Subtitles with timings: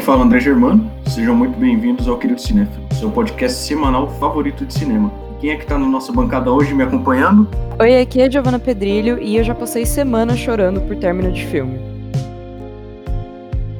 [0.00, 0.90] Quem fala é André Germano.
[1.08, 5.12] Sejam muito bem-vindos ao Querido Cinéfilo, seu podcast semanal favorito de cinema.
[5.38, 7.46] Quem é que está na nossa bancada hoje me acompanhando?
[7.78, 11.78] Oi, aqui é Giovana Pedrilho e eu já passei semanas chorando por término de filme.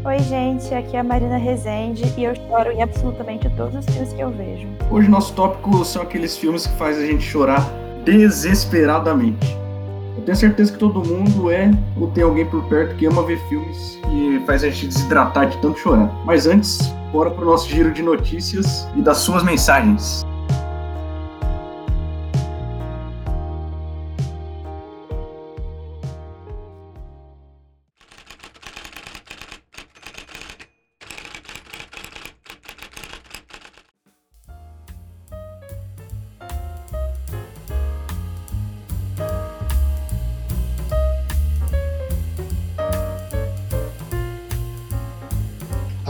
[0.05, 4.13] Oi, gente, aqui é a Marina Rezende e eu choro em absolutamente todos os filmes
[4.13, 4.69] que eu vejo.
[4.91, 7.67] Hoje nosso tópico são aqueles filmes que fazem a gente chorar
[8.05, 9.60] desesperadamente.
[10.21, 13.39] Eu tenho certeza que todo mundo é ou tem alguém por perto que ama ver
[13.49, 16.15] filmes que faz a gente desidratar de tanto chorar.
[16.27, 20.23] Mas antes, bora pro nosso giro de notícias e das suas mensagens.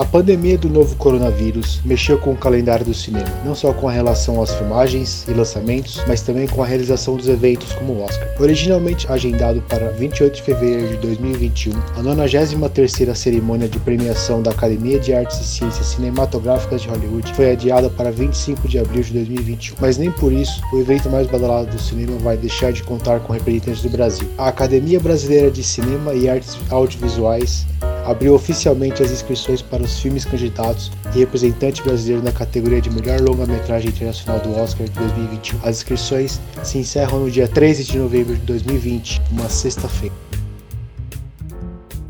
[0.01, 3.93] A pandemia do novo coronavírus mexeu com o calendário do cinema, não só com a
[3.93, 8.27] relação às filmagens e lançamentos, mas também com a realização dos eventos como o Oscar.
[8.41, 14.99] Originalmente agendado para 28 de fevereiro de 2021, a 93ª cerimônia de premiação da Academia
[14.99, 19.77] de Artes e Ciências Cinematográficas de Hollywood foi adiada para 25 de abril de 2021.
[19.83, 23.35] Mas nem por isso o evento mais badalado do cinema vai deixar de contar com
[23.35, 24.27] representantes do Brasil.
[24.39, 27.67] A Academia Brasileira de Cinema e Artes Audiovisuais
[28.05, 33.21] abriu oficialmente as inscrições para os filmes candidatos e representante brasileiro na categoria de melhor
[33.21, 35.59] longa-metragem internacional do Oscar de 2021.
[35.63, 40.15] As inscrições se encerram no dia 13 de novembro de 2020, uma sexta-feira.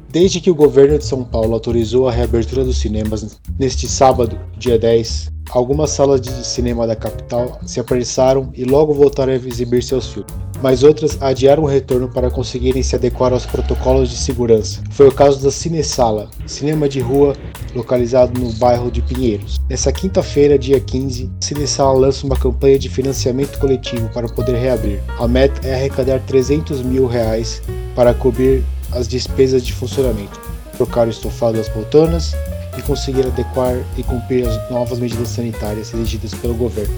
[0.09, 4.77] Desde que o governo de São Paulo autorizou a reabertura dos cinemas neste sábado, dia
[4.77, 10.09] 10, algumas salas de cinema da capital se apressaram e logo voltaram a exibir seus
[10.09, 14.83] filmes mas outras adiaram o retorno para conseguirem se adequar aos protocolos de segurança.
[14.91, 17.35] Foi o caso da Cinesala, cinema de rua
[17.75, 19.61] localizado no bairro de Pinheiros.
[19.69, 25.01] Nessa quinta-feira, dia 15, a Cinesala lança uma campanha de financiamento coletivo para poder reabrir.
[25.19, 27.63] A meta é arrecadar 300 mil reais
[27.95, 30.41] para cobrir as despesas de funcionamento,
[30.77, 32.35] trocar o estofado das poltronas
[32.81, 36.95] e conseguir adequar e cumprir as novas medidas sanitárias exigidas pelo governo.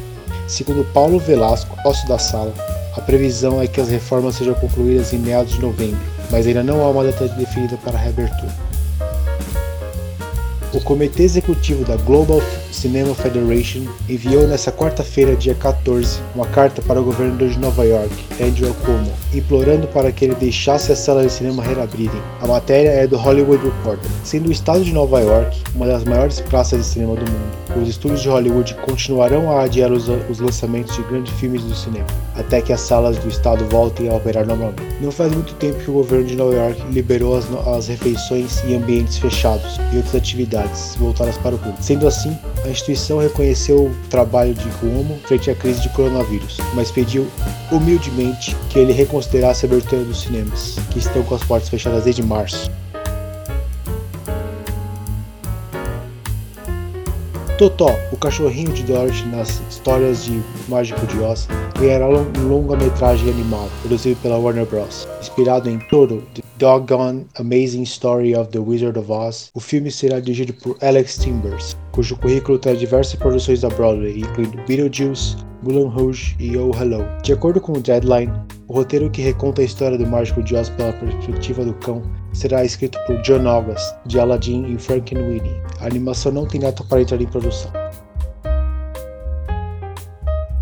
[0.47, 2.55] Segundo Paulo Velasco, sócio da sala,
[2.97, 6.01] a previsão é que as reformas sejam concluídas em meados de novembro,
[6.31, 8.55] mas ainda não há uma data definida para a reabertura.
[10.73, 12.41] O Comitê Executivo da Global
[12.73, 18.13] Cinema Federation enviou nesta quarta-feira, dia 14, uma carta para o governador de Nova York,
[18.41, 22.21] Andrew Cuomo, implorando para que ele deixasse as salas de cinema reabrirem.
[22.41, 24.11] A matéria é do Hollywood Reporter.
[24.25, 27.89] Sendo o estado de Nova York uma das maiores praças de cinema do mundo, os
[27.89, 32.61] estúdios de Hollywood continuarão a adiar os, os lançamentos de grandes filmes do cinema, até
[32.61, 34.83] que as salas do estado voltem a operar normalmente.
[35.01, 38.77] Não faz muito tempo que o governo de Nova York liberou as, as refeições em
[38.77, 41.83] ambientes fechados e outras atividades voltadas para o público.
[41.83, 46.91] Sendo assim, a instituição reconheceu o trabalho de Cuomo frente à crise de coronavírus, mas
[46.91, 47.27] pediu
[47.71, 52.23] humildemente que ele reconsiderasse a abertura dos cinemas, que estão com as portas fechadas desde
[52.23, 52.71] março.
[57.63, 61.47] Totó, o cachorrinho de Dorothy nas histórias de Mágico de Oz,
[61.79, 65.07] ganhará um longa-metragem animado, produzido pela Warner Bros.
[65.21, 70.19] Inspirado em Toro, The Doggone Amazing Story of the Wizard of Oz, o filme será
[70.19, 76.35] dirigido por Alex Timbers, cujo currículo traz diversas produções da Broadway, incluindo Beetlejuice, Moulin Rouge
[76.39, 77.05] e Oh Hello.
[77.23, 78.33] De acordo com o Deadline,
[78.67, 82.03] o roteiro que reconta a história do Mágico de Oz pela perspectiva do cão
[82.33, 85.63] será escrito por John August, de Aladdin e Frankenweenie.
[85.81, 87.71] A animação não tem data para entrar em produção.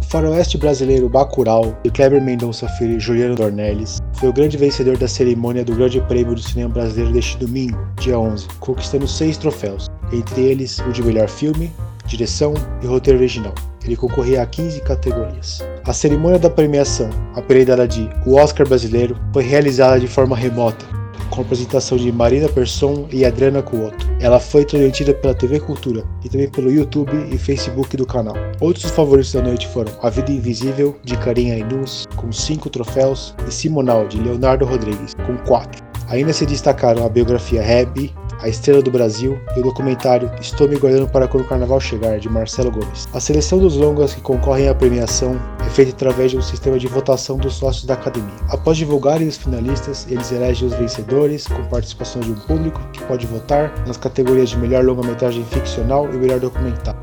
[0.00, 4.98] O faroeste brasileiro Bacurau, de Kleber Mendonça Filho e Juliano Dornelles, foi o grande vencedor
[4.98, 9.86] da cerimônia do Grande Prêmio do Cinema Brasileiro deste domingo, dia 11, conquistando seis troféus,
[10.12, 11.72] entre eles o de melhor filme,
[12.06, 13.54] direção e roteiro original.
[13.84, 15.64] Ele concorria a 15 categorias.
[15.84, 20.84] A cerimônia da premiação, apelidada de O Oscar Brasileiro, foi realizada de forma remota,
[21.30, 24.06] com a apresentação de Marina Persson e Adriana Cuoto.
[24.20, 28.34] Ela foi transmitida pela TV Cultura e também pelo YouTube e Facebook do canal.
[28.60, 33.52] Outros favoritos da noite foram A Vida Invisível, de Carinha Inus, com 5 troféus, e
[33.52, 35.82] Simonal, de Leonardo Rodrigues, com 4.
[36.08, 40.76] Ainda se destacaram a biografia Hebe, a Estrela do Brasil e o documentário Estou me
[40.76, 43.08] guardando para quando o carnaval chegar, de Marcelo Gomes.
[43.12, 46.86] A seleção dos longas que concorrem à premiação é feita através de um sistema de
[46.86, 48.34] votação dos sócios da academia.
[48.48, 53.26] Após divulgarem os finalistas, eles elegem os vencedores com participação de um público que pode
[53.26, 57.00] votar nas categorias de melhor longa-metragem ficcional e melhor documentário.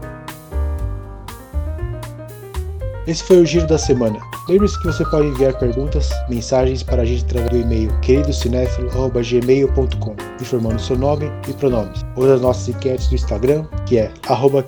[3.05, 4.19] Esse foi o Giro da Semana.
[4.47, 10.81] Lembre-se que você pode enviar perguntas, mensagens para a gente através do e-mail queridocinéfilo.gmail.com informando
[10.81, 14.63] seu nome e pronomes, ou das nossas enquetes do Instagram, que é arroba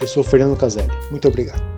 [0.00, 0.90] Eu sou Fernando Caselli.
[1.10, 1.77] Muito obrigado.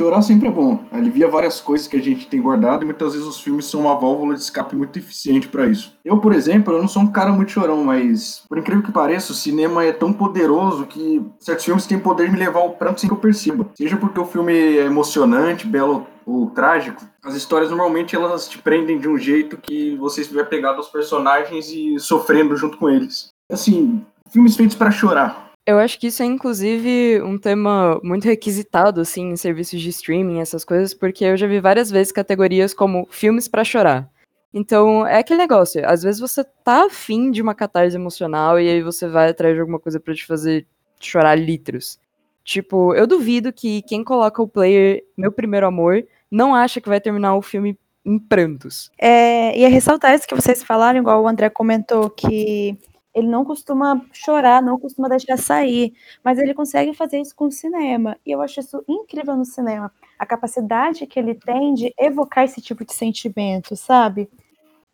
[0.00, 0.82] Chorar sempre é bom.
[0.90, 3.94] Alivia várias coisas que a gente tem guardado e muitas vezes os filmes são uma
[3.98, 5.94] válvula de escape muito eficiente para isso.
[6.02, 9.32] Eu, por exemplo, eu não sou um cara muito chorão, mas por incrível que pareça,
[9.32, 12.98] o cinema é tão poderoso que certos filmes têm poder de me levar ao pranto
[13.00, 13.68] sem que eu perceba.
[13.74, 18.98] Seja porque o filme é emocionante, belo ou trágico, as histórias normalmente elas te prendem
[18.98, 23.30] de um jeito que você estiver pegado aos personagens e sofrendo junto com eles.
[23.50, 25.49] Assim, filmes feitos para chorar.
[25.66, 30.40] Eu acho que isso é, inclusive, um tema muito requisitado, assim, em serviços de streaming,
[30.40, 34.10] essas coisas, porque eu já vi várias vezes categorias como filmes para chorar.
[34.52, 38.82] Então, é aquele negócio, às vezes você tá afim de uma catarse emocional e aí
[38.82, 40.66] você vai atrás de alguma coisa para te fazer
[40.98, 42.00] chorar litros.
[42.42, 47.00] Tipo, eu duvido que quem coloca o player Meu Primeiro Amor não acha que vai
[47.00, 48.90] terminar o filme em prantos.
[48.98, 52.76] É, e é ressaltar isso que vocês falaram, igual o André comentou, que
[53.14, 55.92] ele não costuma chorar, não costuma deixar sair,
[56.24, 58.16] mas ele consegue fazer isso com o cinema.
[58.24, 59.92] E eu acho isso incrível no cinema.
[60.18, 64.28] A capacidade que ele tem de evocar esse tipo de sentimento, sabe?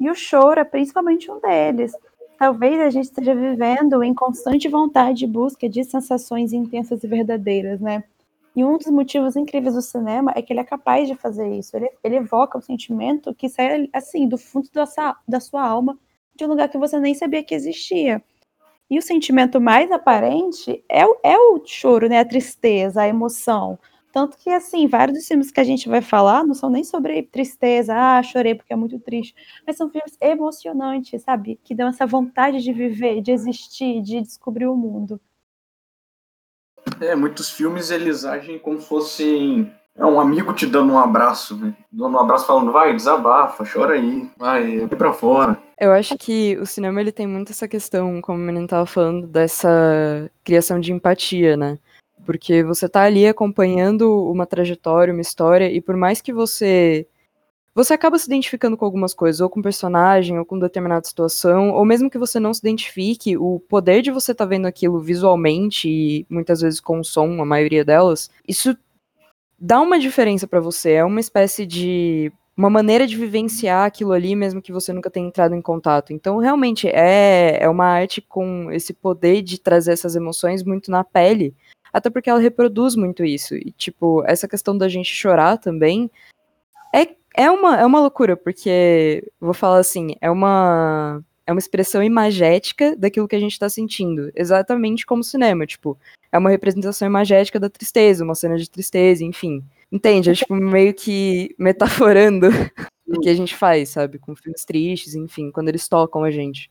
[0.00, 1.92] E o choro é principalmente um deles.
[2.38, 7.80] Talvez a gente esteja vivendo em constante vontade e busca de sensações intensas e verdadeiras,
[7.80, 8.04] né?
[8.54, 11.76] E um dos motivos incríveis do cinema é que ele é capaz de fazer isso.
[11.76, 15.98] Ele, ele evoca um sentimento que sai, assim, do fundo da sua, da sua alma
[16.36, 18.22] de um lugar que você nem sabia que existia.
[18.88, 22.20] E o sentimento mais aparente é o, é o choro, né?
[22.20, 23.78] A tristeza, a emoção.
[24.12, 27.22] Tanto que, assim, vários dos filmes que a gente vai falar não são nem sobre
[27.22, 29.34] tristeza, ah, chorei porque é muito triste,
[29.66, 31.60] mas são filmes emocionantes, sabe?
[31.62, 35.20] Que dão essa vontade de viver, de existir, de descobrir o mundo.
[36.98, 41.56] É, muitos filmes eles agem como se fossem é um amigo te dando um abraço,
[41.56, 41.74] né?
[41.90, 45.58] dando um abraço falando, vai, desabafa, chora aí, vai, vai pra fora.
[45.78, 49.26] Eu acho que o cinema ele tem muito essa questão, como o menino tava falando,
[49.26, 51.78] dessa criação de empatia, né?
[52.24, 57.06] Porque você tá ali acompanhando uma trajetória, uma história, e por mais que você.
[57.74, 61.84] Você acaba se identificando com algumas coisas, ou com personagem, ou com determinada situação, ou
[61.84, 66.26] mesmo que você não se identifique, o poder de você tá vendo aquilo visualmente, e
[66.28, 68.74] muitas vezes com som, a maioria delas, isso
[69.58, 74.34] dá uma diferença para você, é uma espécie de uma maneira de vivenciar aquilo ali,
[74.34, 76.12] mesmo que você nunca tenha entrado em contato.
[76.12, 81.04] Então, realmente, é, é uma arte com esse poder de trazer essas emoções muito na
[81.04, 81.54] pele,
[81.92, 83.54] até porque ela reproduz muito isso.
[83.54, 86.10] E, tipo, essa questão da gente chorar também
[86.94, 92.02] é, é, uma, é uma loucura, porque, vou falar assim, é uma, é uma expressão
[92.02, 95.98] imagética daquilo que a gente está sentindo, exatamente como cinema, tipo,
[96.36, 99.64] é uma representação imagética da tristeza, uma cena de tristeza, enfim.
[99.90, 100.30] Entende?
[100.30, 102.48] É tipo meio que metaforando
[103.06, 104.18] o que a gente faz, sabe?
[104.18, 106.70] Com filmes tristes, enfim, quando eles tocam a gente.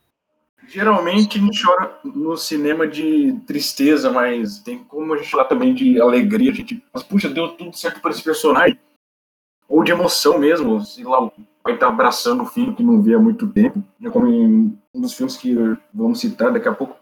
[0.68, 5.74] Geralmente a gente chora no cinema de tristeza, mas tem como a gente falar também
[5.74, 6.50] de alegria.
[6.50, 8.78] A gente, mas, puxa, deu tudo certo para esse personagem.
[9.68, 13.16] Ou de emoção mesmo, sei lá, o pai tá abraçando o filho que não via
[13.16, 13.82] há muito tempo.
[14.00, 15.54] Já como em um dos filmes que
[15.92, 16.96] vamos citar daqui a pouco,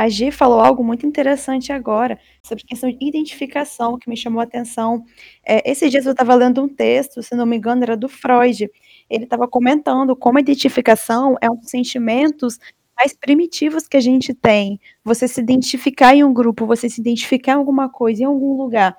[0.00, 4.44] a Gi falou algo muito interessante agora sobre questão de identificação que me chamou a
[4.44, 5.04] atenção.
[5.44, 8.70] É, esses dias eu estava lendo um texto, se não me engano, era do Freud.
[9.10, 12.58] Ele estava comentando como a identificação é um dos sentimentos
[12.96, 14.80] mais primitivos que a gente tem.
[15.04, 18.96] Você se identificar em um grupo, você se identificar em alguma coisa, em algum lugar.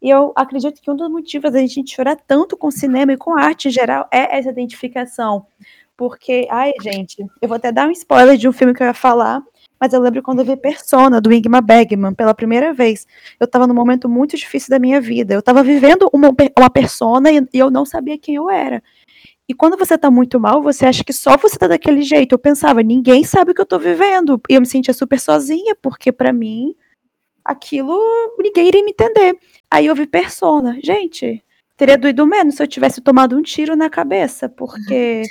[0.00, 3.36] E eu acredito que um dos motivos da gente chorar tanto com cinema e com
[3.36, 5.46] arte em geral é essa identificação.
[5.96, 8.94] Porque, ai, gente, eu vou até dar um spoiler de um filme que eu ia
[8.94, 9.42] falar,
[9.84, 13.06] mas eu lembro quando eu vi Persona, do Ingmar Bergman, pela primeira vez.
[13.38, 15.34] Eu estava num momento muito difícil da minha vida.
[15.34, 18.82] Eu estava vivendo uma, uma persona e, e eu não sabia quem eu era.
[19.46, 22.32] E quando você tá muito mal, você acha que só você tá daquele jeito.
[22.32, 24.40] Eu pensava, ninguém sabe o que eu tô vivendo.
[24.48, 26.74] E eu me sentia super sozinha, porque para mim,
[27.44, 28.00] aquilo,
[28.38, 29.38] ninguém iria me entender.
[29.70, 30.78] Aí eu vi Persona.
[30.82, 31.44] Gente,
[31.76, 35.24] teria doído menos se eu tivesse tomado um tiro na cabeça, porque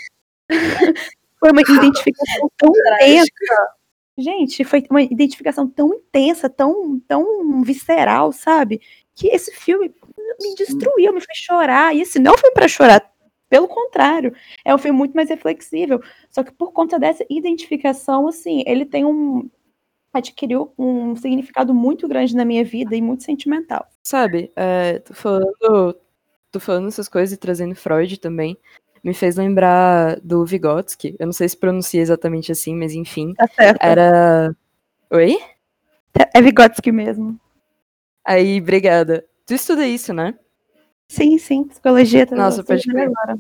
[1.40, 3.83] foi uma identificação tão intensa
[4.18, 8.80] Gente, foi uma identificação tão intensa, tão, tão visceral, sabe?
[9.16, 9.94] Que esse filme
[10.42, 11.96] me destruiu, me fez chorar.
[11.96, 13.12] E esse não foi para chorar,
[13.50, 16.02] pelo contrário, é um filme muito mais reflexível.
[16.30, 19.50] Só que por conta dessa identificação, assim, ele tem um
[20.14, 23.88] adquiriu um significado muito grande na minha vida e muito sentimental.
[24.04, 25.98] Sabe, é, tô falando,
[26.52, 28.58] tô falando essas coisas e trazendo Freud também.
[29.04, 31.16] Me fez lembrar do Vygotsky.
[31.20, 33.34] Eu não sei se pronuncia exatamente assim, mas enfim.
[33.34, 33.82] Tá certo.
[33.84, 34.56] Era.
[35.12, 35.38] Oi?
[36.34, 37.40] É Vygotsky mesmo.
[38.26, 39.26] Aí, obrigada.
[39.46, 40.34] Tu estuda isso, né?
[41.08, 41.66] Sim, sim.
[41.66, 42.44] Psicologia também.
[42.44, 43.10] Nossa, pode crer.
[43.10, 43.38] agora.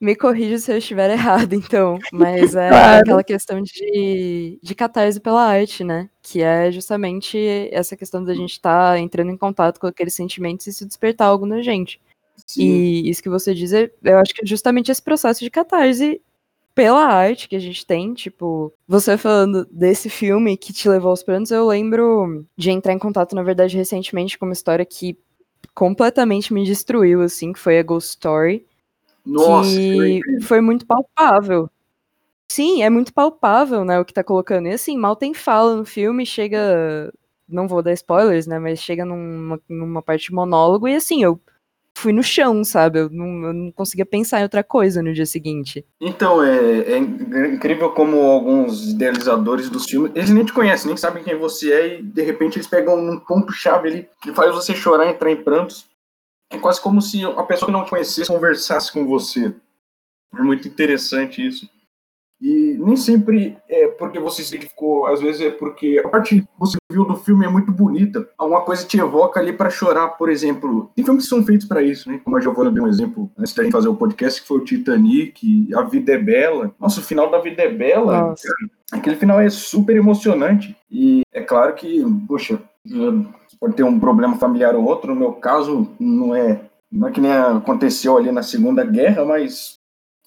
[0.00, 1.10] Me corrija se eu estiver
[1.50, 1.98] errado, então.
[2.12, 3.00] Mas é Claro.
[3.00, 6.08] aquela questão de, de catarse pela arte, né?
[6.22, 7.36] Que é justamente
[7.72, 11.44] essa questão da gente estar entrando em contato com aqueles sentimentos e se despertar algo
[11.46, 12.00] na gente.
[12.46, 12.62] Sim.
[12.62, 16.20] E isso que você diz, é, eu acho que é justamente esse processo de catarse
[16.74, 21.22] pela arte que a gente tem, tipo, você falando desse filme que te levou aos
[21.24, 25.18] prantos, eu lembro de entrar em contato, na verdade, recentemente com uma história que
[25.74, 28.66] completamente me destruiu, assim, que foi a Ghost Story
[29.26, 31.70] Nossa, que foi muito palpável.
[32.50, 34.68] Sim, é muito palpável, né, o que tá colocando.
[34.68, 37.12] E assim, mal tem fala no filme, chega.
[37.48, 38.58] Não vou dar spoilers, né?
[38.58, 41.40] Mas chega numa, numa parte de monólogo e assim, eu
[41.98, 43.00] fui no chão, sabe?
[43.00, 45.84] Eu não, eu não conseguia pensar em outra coisa no dia seguinte.
[46.00, 51.24] Então, é, é incrível como alguns idealizadores dos filmes, eles nem te conhecem, nem sabem
[51.24, 55.08] quem você é, e de repente eles pegam um ponto-chave ali que faz você chorar,
[55.08, 55.86] entrar em prantos.
[56.50, 59.52] É quase como se a pessoa que não conhecesse conversasse com você.
[60.34, 61.68] É muito interessante isso.
[62.40, 66.48] E nem sempre é porque você se identificou, às vezes é porque a parte que
[66.58, 68.28] você viu do filme é muito bonita.
[68.38, 70.90] Alguma coisa te evoca ali para chorar, por exemplo.
[70.94, 72.20] Tem filmes que são feitos para isso, né?
[72.22, 74.64] Como a Giovanna deu um exemplo antes da gente fazer o podcast, que foi o
[74.64, 76.72] Titanic, A Vida é Bela.
[76.78, 78.28] Nossa, o final da Vida é Bela.
[78.28, 78.48] Nossa.
[78.92, 80.76] Aquele final é super emocionante.
[80.90, 82.60] E é claro que, poxa,
[83.60, 85.12] pode ter um problema familiar ou outro.
[85.12, 89.77] No meu caso, não é, não é que nem aconteceu ali na Segunda Guerra, mas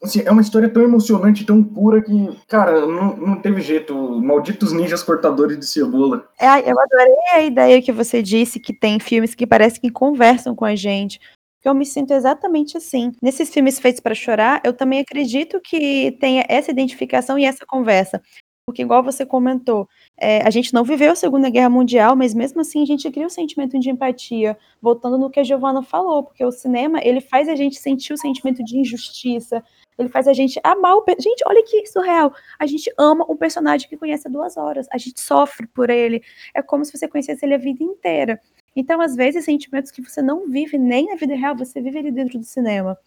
[0.03, 3.95] assim, é uma história tão emocionante, tão pura que, cara, não, não teve jeito.
[4.21, 6.27] Malditos ninjas cortadores de cebola.
[6.39, 10.55] É, eu adorei a ideia que você disse que tem filmes que parece que conversam
[10.55, 11.19] com a gente.
[11.63, 13.11] Eu me sinto exatamente assim.
[13.21, 18.19] Nesses filmes feitos para chorar, eu também acredito que tenha essa identificação e essa conversa.
[18.65, 19.87] Porque, igual você comentou,
[20.17, 23.27] é, a gente não viveu a Segunda Guerra Mundial, mas mesmo assim a gente cria
[23.27, 24.57] o sentimento de empatia.
[24.81, 28.17] Voltando no que a Giovanna falou, porque o cinema ele faz a gente sentir o
[28.17, 29.63] sentimento de injustiça,
[29.97, 31.03] ele faz a gente amar o.
[31.19, 32.33] Gente, olha que surreal.
[32.59, 34.87] A gente ama um personagem que conhece há duas horas.
[34.91, 36.23] A gente sofre por ele.
[36.53, 38.39] É como se você conhecesse ele a vida inteira.
[38.75, 42.11] Então, às vezes, sentimentos que você não vive nem na vida real, você vive ali
[42.11, 42.97] dentro do cinema.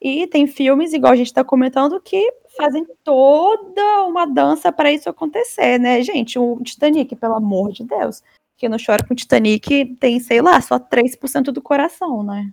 [0.00, 5.08] E tem filmes, igual a gente está comentando, que fazem toda uma dança para isso
[5.08, 6.02] acontecer, né?
[6.02, 8.22] Gente, o Titanic, pelo amor de Deus.
[8.56, 12.50] Quem não chora com o Titanic tem, sei lá, só 3% do coração, né?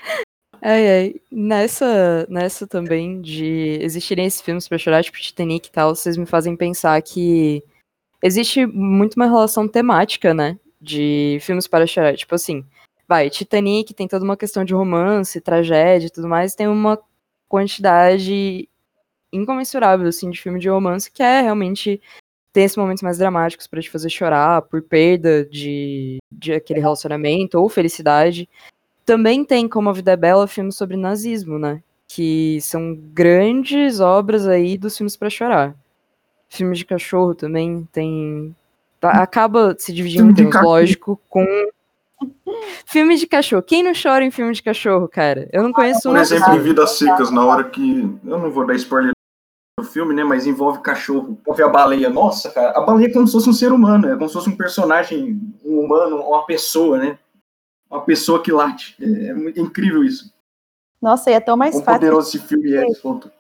[0.62, 1.16] Ai, ai.
[1.32, 6.26] Nessa, nessa também de existirem esses filmes pra chorar, tipo Titanic e tal, vocês me
[6.26, 7.64] fazem pensar que
[8.22, 10.58] existe muito uma relação temática, né?
[10.80, 12.16] De filmes para chorar.
[12.16, 12.64] Tipo assim,
[13.08, 17.00] vai, Titanic tem toda uma questão de romance, tragédia e tudo mais, tem uma
[17.56, 18.68] quantidade
[19.32, 22.02] incomensurável, assim, de filme de romance que é realmente
[22.52, 27.60] tem esses momentos mais dramáticos pra te fazer chorar por perda de, de aquele relacionamento
[27.60, 28.48] ou felicidade.
[29.06, 31.82] Também tem, como A Vida é Bela, filmes sobre nazismo, né?
[32.08, 35.76] Que são grandes obras aí dos filmes pra chorar.
[36.50, 38.56] Filmes de cachorro também tem.
[39.00, 40.34] tá- Acaba se dividindo
[40.66, 41.46] lógico, com.
[42.86, 43.64] Filme de cachorro.
[43.64, 45.50] Quem não chora em filme de cachorro, cara?
[45.52, 48.02] Eu não conheço Por uma exemplo, em Vidas Secas, na hora que.
[48.24, 49.12] Eu não vou dar spoiler
[49.80, 50.24] do filme, né?
[50.24, 52.10] Mas envolve cachorro, envolve a baleia.
[52.10, 54.50] Nossa, cara, a baleia é como se fosse um ser humano, é como se fosse
[54.50, 57.18] um personagem, um humano, uma pessoa, né?
[57.90, 58.96] Uma pessoa que late.
[59.00, 60.34] É, é muito incrível isso.
[61.02, 62.00] Nossa, e é tão mais Quão fácil.
[62.00, 63.32] poderoso esse filme é, esse ponto.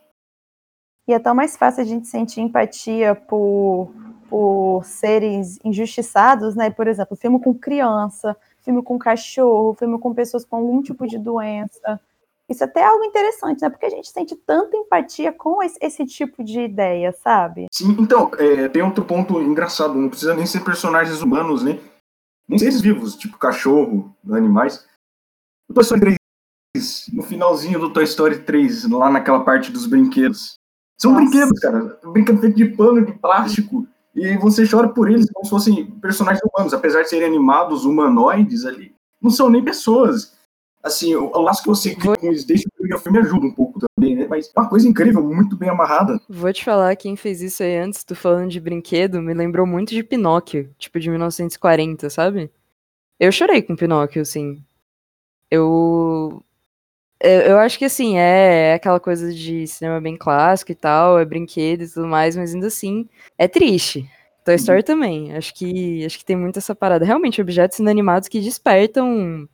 [1.07, 3.91] E é tão mais fácil a gente sentir empatia por,
[4.29, 6.69] por seres injustiçados, né?
[6.69, 11.17] Por exemplo, filme com criança, filme com cachorro, filme com pessoas com algum tipo de
[11.17, 12.01] doença.
[12.49, 13.69] Isso é até algo interessante, né?
[13.69, 17.67] Porque a gente sente tanta empatia com esse, esse tipo de ideia, sabe?
[17.71, 19.95] Sim, então, é, tem outro ponto engraçado.
[19.95, 21.79] Não precisa nem ser personagens humanos, né?
[22.47, 24.85] Nem seres vivos, tipo cachorro, animais.
[25.67, 26.15] O Toy Story
[26.75, 30.55] 3, no finalzinho do Toy Story 3, lá naquela parte dos brinquedos.
[31.01, 31.23] São Nossa.
[31.23, 31.99] brinquedos, cara.
[32.03, 33.87] Brinquedo feito de pano, de plástico.
[34.15, 36.73] E você chora por eles como se fossem personagens humanos.
[36.73, 40.33] Apesar de serem animados, humanoides ali, não são nem pessoas.
[40.81, 43.51] Assim, o, o laço que você cria com eles desde o primeiro filme ajuda um
[43.51, 44.27] pouco também, né?
[44.29, 46.21] Mas é uma coisa incrível, muito bem amarrada.
[46.29, 49.89] Vou te falar, quem fez isso aí antes, tu falando de brinquedo, me lembrou muito
[49.89, 52.51] de Pinóquio, tipo de 1940, sabe?
[53.19, 54.63] Eu chorei com Pinóquio, assim.
[55.49, 56.43] Eu.
[57.25, 61.19] Eu, eu acho que, assim, é, é aquela coisa de cinema bem clássico e tal,
[61.19, 64.09] é brinquedo e tudo mais, mas ainda assim, é triste.
[64.43, 65.33] Toy Story também.
[65.35, 67.03] Acho que, acho que tem muito essa parada.
[67.03, 69.47] Realmente, objetos inanimados que despertam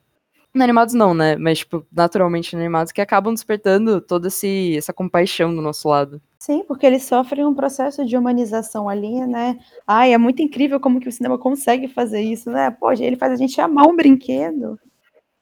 [0.54, 1.38] Animados não, né?
[1.38, 6.22] Mas, tipo, naturalmente animados que acabam despertando toda esse, essa compaixão do nosso lado.
[6.40, 9.58] Sim, porque eles sofrem um processo de humanização ali, né?
[9.88, 12.70] Ai, é muito incrível como que o cinema consegue fazer isso, né?
[12.70, 14.78] Pô, ele faz a gente amar um brinquedo.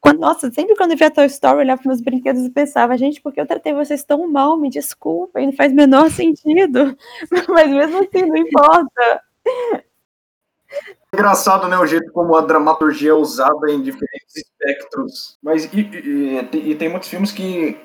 [0.09, 3.21] Quando, nossa, sempre quando eu via Toy Story, olhava para meus brinquedos e pensava, gente,
[3.21, 4.57] por que eu tratei vocês tão mal?
[4.57, 6.97] Me desculpem, não faz menor sentido.
[7.47, 9.21] Mas mesmo assim, não importa.
[11.13, 15.37] Engraçado, né, o jeito como a dramaturgia é usada em diferentes espectros.
[15.43, 17.77] Mas e, e, e, tem muitos filmes que,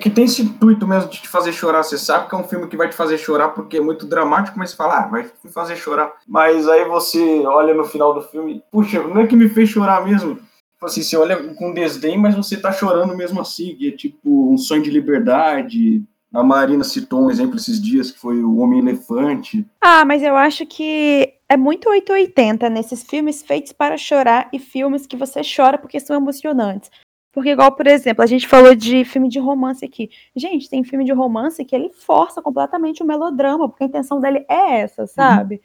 [0.00, 1.84] que tem esse intuito mesmo de te fazer chorar.
[1.84, 4.58] Você sabe que é um filme que vai te fazer chorar porque é muito dramático,
[4.58, 6.12] mas você fala, ah, vai me fazer chorar.
[6.26, 10.04] Mas aí você olha no final do filme, puxa, não é que me fez chorar
[10.04, 10.38] mesmo.
[10.84, 14.52] Tipo assim, você olha com desdém, mas você tá chorando mesmo assim, que é tipo
[14.52, 19.64] um sonho de liberdade, a Marina citou um exemplo esses dias, que foi o Homem-Elefante.
[19.80, 25.06] Ah, mas eu acho que é muito 880 nesses filmes feitos para chorar e filmes
[25.06, 26.90] que você chora porque são emocionantes.
[27.32, 30.10] Porque, igual, por exemplo, a gente falou de filme de romance aqui.
[30.36, 34.44] Gente, tem filme de romance que ele força completamente o melodrama, porque a intenção dele
[34.48, 35.56] é essa, sabe?
[35.56, 35.60] Uhum.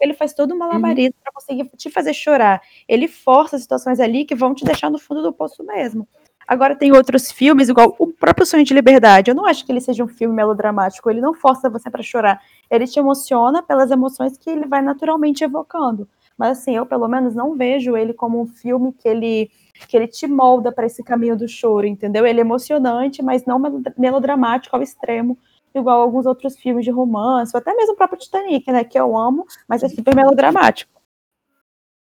[0.00, 1.22] Ele faz todo um malabarismo uhum.
[1.22, 2.60] para conseguir te fazer chorar.
[2.88, 6.06] Ele força situações ali que vão te deixar no fundo do poço mesmo.
[6.48, 9.30] Agora tem outros filmes, igual o próprio Sonho de Liberdade.
[9.30, 12.40] Eu não acho que ele seja um filme melodramático, ele não força você para chorar.
[12.70, 16.08] Ele te emociona pelas emoções que ele vai naturalmente evocando.
[16.38, 19.50] Mas assim, eu pelo menos não vejo ele como um filme que ele
[19.86, 22.26] que ele te molda para esse caminho do choro, entendeu?
[22.26, 23.60] Ele é emocionante, mas não
[23.96, 25.38] melodramático ao extremo,
[25.74, 29.16] igual alguns outros filmes de romance, ou até mesmo o próprio Titanic, né, que eu
[29.16, 30.98] amo, mas é super melodramático.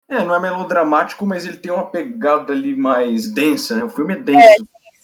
[0.09, 3.83] É, não é melodramático, mas ele tem uma pegada ali mais densa, né?
[3.83, 4.39] O filme é denso.
[4.39, 4.55] É,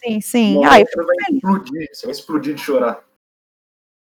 [0.04, 0.58] sim, sim.
[0.58, 3.04] Uma Ai, você vai explodir, você vai explodir de chorar.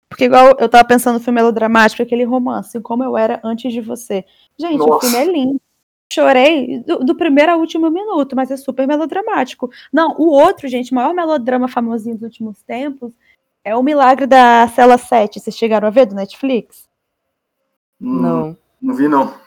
[0.07, 3.81] Porque igual eu tava pensando no filme melodramático, aquele romance, como eu era antes de
[3.81, 4.23] você.
[4.59, 4.95] Gente, Nossa.
[4.95, 5.61] o filme é lindo.
[6.13, 9.71] Chorei do, do, primeiro ao último minuto, mas é super melodramático.
[9.91, 13.15] Não, o outro, gente, o maior melodrama famosinho dos últimos tempos
[13.65, 15.41] é o Milagre da Cela 7.
[15.41, 16.89] Vocês chegaram a ver do Netflix?
[17.99, 18.57] Não.
[18.81, 19.43] Não vi, não.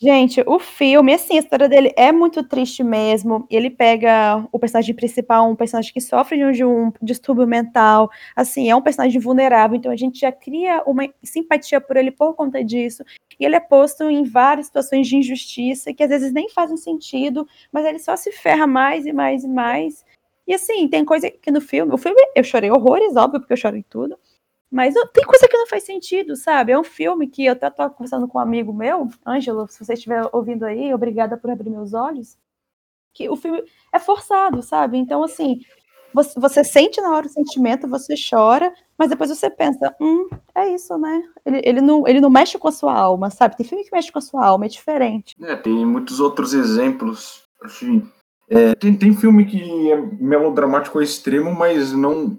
[0.00, 3.44] Gente, o filme, assim, a história dele é muito triste mesmo.
[3.50, 8.76] Ele pega o personagem principal, um personagem que sofre de um distúrbio mental, assim, é
[8.76, 13.02] um personagem vulnerável, então a gente já cria uma simpatia por ele por conta disso.
[13.40, 17.44] E ele é posto em várias situações de injustiça que às vezes nem fazem sentido,
[17.72, 20.04] mas ele só se ferra mais e mais e mais.
[20.48, 23.56] E assim, tem coisa que no filme, o filme eu chorei horrores, óbvio, porque eu
[23.58, 24.18] choro em tudo.
[24.70, 26.72] Mas tem coisa que não faz sentido, sabe?
[26.72, 29.92] É um filme que eu até tô conversando com um amigo meu, Ângelo, se você
[29.92, 32.38] estiver ouvindo aí, obrigada por abrir meus olhos.
[33.12, 34.96] Que o filme é forçado, sabe?
[34.96, 35.60] Então, assim,
[36.14, 40.72] você, você sente na hora o sentimento, você chora, mas depois você pensa, hum, é
[40.72, 41.22] isso, né?
[41.44, 43.56] Ele, ele, não, ele não mexe com a sua alma, sabe?
[43.56, 45.36] Tem filme que mexe com a sua alma, é diferente.
[45.42, 47.42] É, tem muitos outros exemplos.
[47.62, 48.08] Assim,
[48.50, 52.38] é, tem, tem filme que é melodramático ao extremo, mas não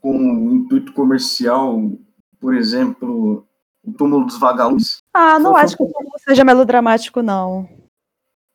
[0.00, 1.90] com intuito comercial,
[2.40, 3.46] por exemplo,
[3.84, 5.02] o túmulo dos vagalumes.
[5.12, 7.68] Ah, não acho que o túmulo seja melodramático, não.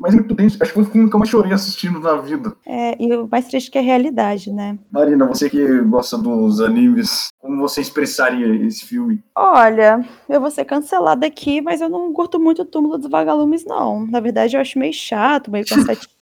[0.01, 0.57] Mas muito denso.
[0.59, 2.55] Acho que foi o filme que eu mais chorei assistindo na vida.
[2.65, 4.79] É, e o mais triste que é a realidade, né?
[4.89, 9.23] Marina, você que gosta dos animes, como você expressaria esse filme?
[9.35, 13.63] Olha, eu vou ser cancelada aqui, mas eu não curto muito o túmulo dos vagalumes,
[13.63, 14.07] não.
[14.07, 16.20] Na verdade, eu acho meio chato, meio cansativo.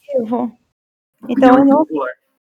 [1.30, 1.78] Então, eu não.
[1.78, 2.12] Popular.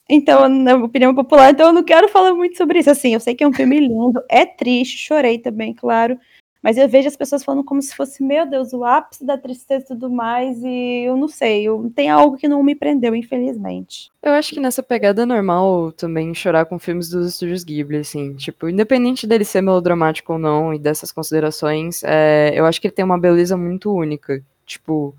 [0.09, 2.89] Então, na opinião popular, então eu não quero falar muito sobre isso.
[2.89, 6.19] Assim, eu sei que é um filme lindo, é triste, chorei também, claro.
[6.61, 9.83] Mas eu vejo as pessoas falando como se fosse, meu Deus, o ápice da tristeza
[9.83, 14.09] e tudo mais, e eu não sei, eu, tem algo que não me prendeu, infelizmente.
[14.21, 18.33] Eu acho que nessa pegada é normal também chorar com filmes dos estúdios Ghibli, assim,
[18.35, 22.95] tipo, independente dele ser melodramático ou não, e dessas considerações, é, eu acho que ele
[22.95, 24.41] tem uma beleza muito única.
[24.65, 25.13] Tipo,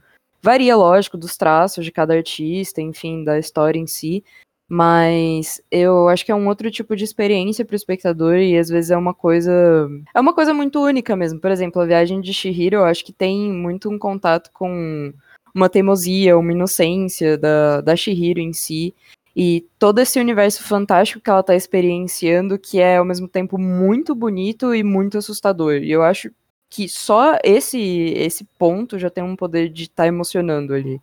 [0.45, 4.23] varia, lógico, dos traços de cada artista, enfim, da história em si,
[4.69, 8.69] mas eu acho que é um outro tipo de experiência para o espectador e às
[8.69, 9.89] vezes é uma coisa.
[10.15, 11.41] É uma coisa muito única mesmo.
[11.41, 15.15] Por exemplo, a viagem de Shihiro, eu acho que tem muito um contato com
[15.55, 18.95] uma teimosia, uma inocência da, da Shihiro em si.
[19.37, 24.15] E todo esse universo fantástico que ela está experienciando, que é ao mesmo tempo muito
[24.15, 25.77] bonito e muito assustador.
[25.77, 26.31] E eu acho
[26.75, 31.01] que só esse esse ponto já tem um poder de estar tá emocionando ali.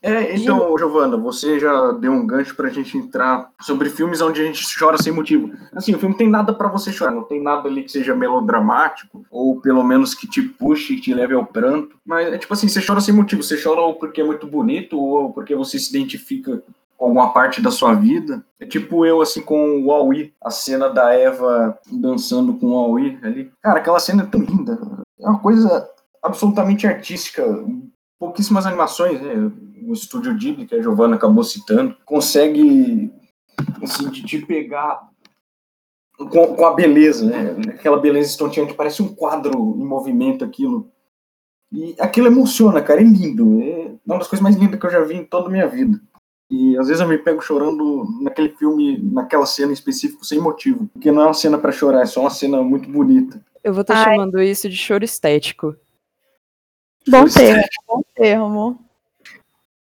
[0.00, 4.44] É, então, Giovana, você já deu um gancho pra gente entrar sobre filmes onde a
[4.44, 5.52] gente chora sem motivo.
[5.74, 9.26] Assim, o filme tem nada para você chorar, não tem nada ali que seja melodramático,
[9.30, 11.96] ou pelo menos que te puxe, que te leve ao pranto.
[12.04, 14.98] Mas é tipo assim, você chora sem motivo, você chora ou porque é muito bonito,
[14.98, 16.62] ou porque você se identifica
[16.96, 18.44] com alguma parte da sua vida.
[18.58, 23.18] É tipo eu, assim, com o Aui, a cena da Eva dançando com o Aui
[23.22, 23.52] ali.
[23.62, 24.78] Cara, aquela cena é tão linda.
[25.20, 25.88] É uma coisa
[26.22, 27.44] absolutamente artística.
[28.18, 29.50] Pouquíssimas animações, né?
[29.86, 33.12] o estúdio Ghibli, que a Giovanna acabou citando, consegue
[33.82, 35.08] assim, de te pegar
[36.18, 37.56] com, com, a beleza, né?
[37.68, 40.90] Aquela beleza estonteante parece um quadro em movimento aquilo.
[41.72, 43.62] E aquilo emociona, cara, é lindo.
[43.62, 46.00] É uma das coisas mais lindas que eu já vi em toda a minha vida.
[46.50, 50.88] E às vezes eu me pego chorando naquele filme, naquela cena específica, sem motivo.
[50.92, 53.44] Porque não é uma cena para chorar, é só uma cena muito bonita.
[53.64, 55.76] Eu vou estar chamando isso de choro estético.
[57.08, 57.84] Bom choro termo, estético.
[57.88, 58.86] bom termo.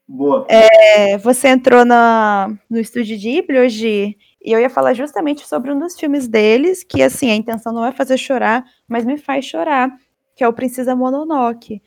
[0.07, 0.47] Boa.
[0.49, 5.79] É, você entrou na, no estúdio Ghibli hoje e eu ia falar justamente sobre um
[5.79, 9.90] dos filmes deles, que assim, a intenção não é fazer chorar, mas me faz chorar,
[10.37, 11.83] que é o Princesa Mononoke.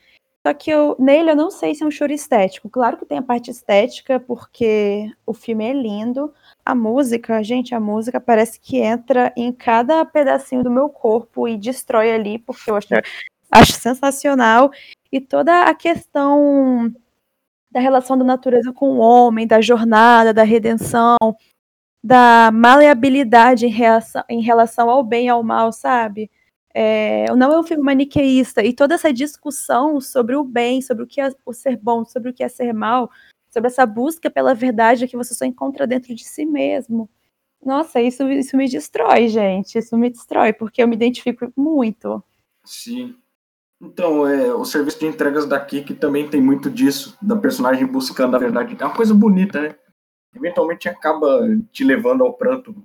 [0.48, 2.70] Só que eu, nele eu não sei se é um choro estético.
[2.70, 6.34] Claro que tem a parte estética, porque o filme é lindo.
[6.66, 11.58] A música, gente, a música parece que entra em cada pedacinho do meu corpo e
[11.58, 12.88] destrói ali, porque eu acho,
[13.52, 14.72] acho sensacional.
[15.12, 16.96] E toda a questão
[17.70, 21.18] da relação da natureza com o homem, da jornada, da redenção,
[22.02, 26.32] da maleabilidade em, reação, em relação ao bem e ao mal, sabe?
[26.80, 31.08] É, não é um filme maniqueísta, e toda essa discussão sobre o bem, sobre o
[31.08, 33.10] que é o ser bom, sobre o que é ser mal,
[33.50, 37.10] sobre essa busca pela verdade que você só encontra dentro de si mesmo.
[37.66, 39.76] Nossa, isso, isso me destrói, gente.
[39.76, 42.24] Isso me destrói, porque eu me identifico muito.
[42.64, 43.16] Sim.
[43.82, 48.36] Então, é, o serviço de entregas daqui que também tem muito disso, da personagem buscando
[48.36, 48.78] a verdade.
[48.80, 49.76] É uma coisa bonita, né?
[50.36, 51.40] Eventualmente acaba
[51.72, 52.76] te levando ao pranto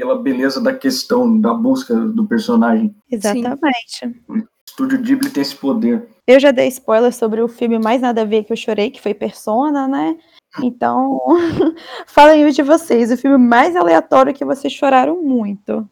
[0.00, 2.96] pela beleza da questão, da busca do personagem.
[3.10, 4.06] Exatamente.
[4.26, 6.08] O estúdio Ghibli tem esse poder.
[6.26, 9.00] Eu já dei spoiler sobre o filme mais nada a ver que eu chorei, que
[9.00, 10.16] foi Persona, né?
[10.62, 11.20] Então,
[12.08, 15.86] falem o de vocês, o filme mais aleatório que vocês choraram muito.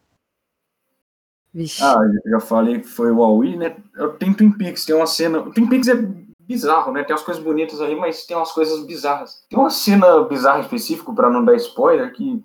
[1.52, 1.84] Vixe.
[1.84, 3.76] Ah, já falei que foi o Huawei, né?
[4.18, 5.42] Tem Twin Peaks, tem uma cena.
[5.50, 5.96] Twin Peaks é
[6.40, 7.04] bizarro, né?
[7.04, 9.44] Tem umas coisas bonitas aí, mas tem umas coisas bizarras.
[9.50, 12.42] Tem uma cena bizarra específica, para não dar spoiler, que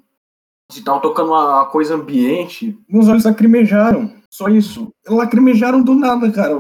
[0.71, 4.12] se tava tocando uma coisa ambiente, meus olhos lacrimejaram.
[4.30, 4.91] Só isso.
[5.08, 6.56] Lacrimejaram do nada, cara.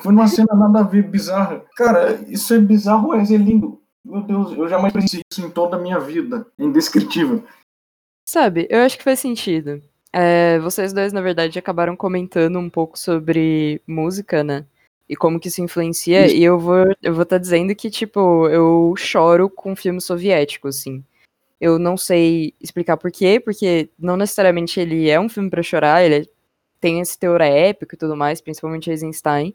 [0.00, 1.64] Foi uma cena nada a ver bizarra.
[1.74, 3.80] Cara, isso é bizarro, mas é lindo.
[4.04, 6.46] Meu Deus, eu jamais pensei isso em toda a minha vida.
[6.58, 7.42] É indescritível.
[8.28, 9.82] Sabe, eu acho que faz sentido.
[10.12, 14.66] É, vocês dois, na verdade, acabaram comentando um pouco sobre música, né?
[15.08, 16.26] E como que isso influencia.
[16.26, 16.36] Isso.
[16.36, 20.68] E eu vou eu vou estar tá dizendo que, tipo, eu choro com filme soviético,
[20.68, 21.02] assim.
[21.60, 26.04] Eu não sei explicar por quê, porque não necessariamente ele é um filme para chorar,
[26.04, 26.28] ele
[26.80, 29.54] tem esse teor épico e tudo mais, principalmente Eisenstein.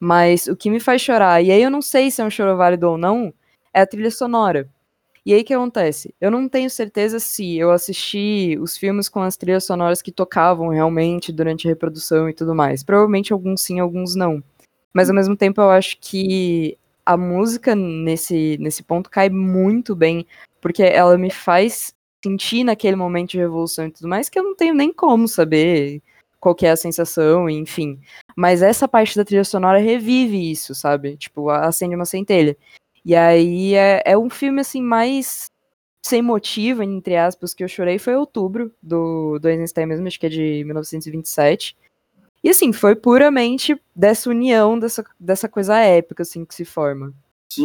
[0.00, 2.56] Mas o que me faz chorar, e aí eu não sei se é um choro
[2.56, 3.32] válido ou não,
[3.72, 4.68] é a trilha sonora.
[5.26, 6.14] E aí o que acontece?
[6.20, 10.68] Eu não tenho certeza se eu assisti os filmes com as trilhas sonoras que tocavam
[10.68, 12.82] realmente durante a reprodução e tudo mais.
[12.82, 14.42] Provavelmente alguns sim, alguns não.
[14.92, 20.26] Mas ao mesmo tempo eu acho que a música nesse, nesse ponto cai muito bem
[20.60, 24.56] porque ela me faz sentir naquele momento de revolução e tudo mais que eu não
[24.56, 26.02] tenho nem como saber
[26.40, 27.98] qual é a sensação, enfim.
[28.36, 31.16] Mas essa parte da trilha sonora revive isso, sabe?
[31.16, 32.54] Tipo, acende uma centelha.
[33.02, 35.50] E aí é, é um filme, assim, mais
[36.02, 40.26] sem motivo, entre aspas, que eu chorei foi outubro, do, do Eisenstein mesmo, acho que
[40.26, 41.74] é de 1927.
[42.44, 47.14] E assim, foi puramente dessa união, dessa, dessa coisa épica, assim, que se forma.
[47.50, 47.64] Sim,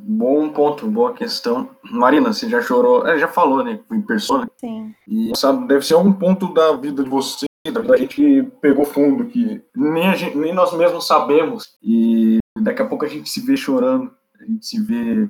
[0.00, 1.68] bom ponto, boa questão.
[1.82, 4.48] Marina, você já chorou, é, já falou, né, em persona.
[4.56, 4.94] Sim.
[5.08, 8.42] E sabe, deve ser um ponto da vida de você, da vida da gente que
[8.60, 11.76] pegou fundo, que nem, gente, nem nós mesmos sabemos.
[11.82, 15.28] E daqui a pouco a gente se vê chorando, a gente se vê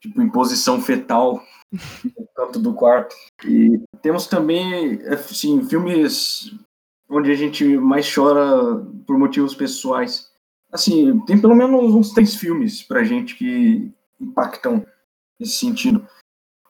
[0.00, 1.42] tipo em posição fetal
[1.72, 3.16] no canto do quarto.
[3.44, 6.52] E temos também, assim, filmes
[7.08, 10.30] onde a gente mais chora por motivos pessoais
[10.76, 13.90] assim, tem pelo menos uns três filmes pra gente que
[14.20, 14.84] impactam
[15.38, 16.06] nesse sentido.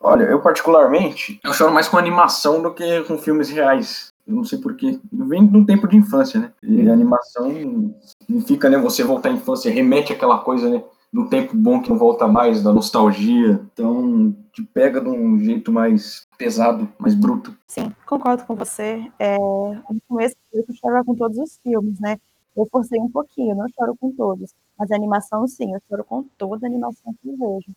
[0.00, 4.08] Olha, eu particularmente, eu choro mais com animação do que com filmes reais.
[4.26, 4.98] Eu não sei porquê.
[5.12, 6.52] Vem de um tempo de infância, né?
[6.62, 10.82] E animação significa, né, você voltar à infância, remete àquela coisa, né?
[11.12, 13.60] Do tempo bom que não volta mais, da nostalgia.
[13.72, 17.56] Então, te pega de um jeito mais pesado, mais bruto.
[17.68, 19.10] Sim, concordo com você.
[19.18, 22.18] É, no começo eu chorava com todos os filmes, né?
[22.56, 26.66] Eu forcei um pouquinho, não choro com todos, mas animação sim, eu choro com toda
[26.66, 27.70] animação que eu vejo.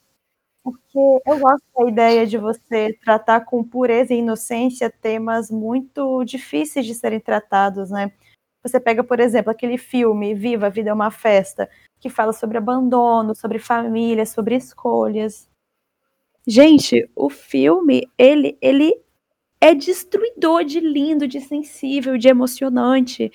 [0.63, 6.85] Porque eu gosto da ideia de você tratar com pureza e inocência temas muito difíceis
[6.85, 8.11] de serem tratados, né?
[8.63, 12.57] Você pega, por exemplo, aquele filme Viva, a Vida é uma Festa, que fala sobre
[12.57, 15.49] abandono, sobre família, sobre escolhas.
[16.47, 18.93] Gente, o filme, ele, ele
[19.61, 23.31] é destruidor de lindo, de sensível, de emocionante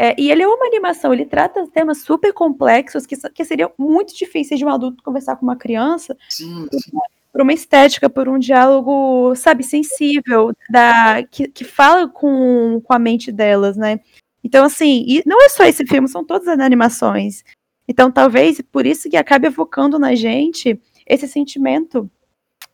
[0.00, 4.16] É, e ele é uma animação, ele trata temas super complexos que, que seriam muito
[4.16, 6.16] difíceis de um adulto conversar com uma criança.
[6.28, 6.96] Sim, sim.
[7.32, 12.98] Por uma estética, por um diálogo, sabe, sensível, da, que, que fala com, com a
[12.98, 13.98] mente delas, né?
[14.42, 17.42] Então, assim, e não é só esse filme, são todas as animações.
[17.88, 22.08] Então, talvez por isso que acabe evocando na gente esse sentimento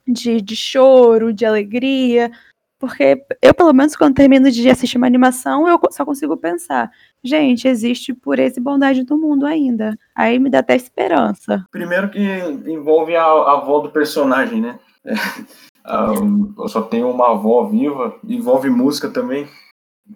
[0.07, 2.31] de, de choro, de alegria,
[2.85, 6.90] porque eu, pelo menos, quando termino de assistir uma animação, eu só consigo pensar,
[7.22, 9.96] gente, existe pureza e bondade do mundo ainda.
[10.14, 11.64] Aí me dá até esperança.
[11.70, 12.20] Primeiro que
[12.66, 14.79] envolve a, a avó do personagem, né?
[16.59, 19.48] eu só tenho uma avó viva, envolve música também.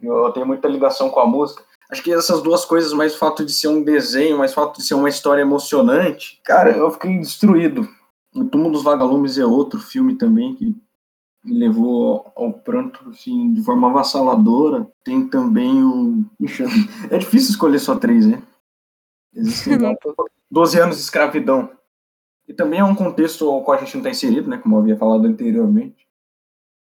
[0.03, 1.63] Eu tenho muita ligação com a música.
[1.91, 4.77] Acho que essas duas coisas, mais o fato de ser um desenho, mais o fato
[4.79, 7.89] de ser uma história emocionante, cara, eu fiquei destruído.
[8.35, 10.77] O Túmulo dos Vagalumes é outro filme também que
[11.43, 14.87] me levou ao pranto assim, de forma avassaladora.
[15.03, 16.25] Tem também o.
[17.11, 18.43] É difícil escolher só três, né?
[19.35, 19.79] Existem
[20.51, 21.71] 12 anos de escravidão.
[22.47, 24.59] E também é um contexto ao qual a gente não está inserido, né?
[24.59, 26.08] Como eu havia falado anteriormente.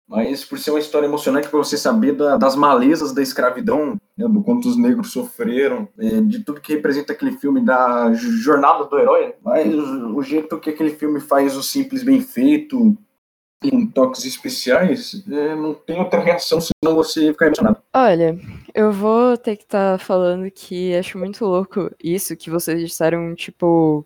[0.07, 4.27] Mas por ser uma história emocionante, para você saber da, das malezas da escravidão, né,
[4.27, 8.99] do quanto os negros sofreram, é, de tudo que representa aquele filme, da jornada do
[8.99, 12.95] herói, mas o, jeito que aquele filme faz o simples bem feito,
[13.61, 17.77] com toques especiais, é, não tem outra reação senão você ficar emocionado.
[17.93, 18.39] Olha,
[18.75, 23.33] eu vou ter que estar tá falando que acho muito louco isso que vocês disseram,
[23.33, 24.05] tipo,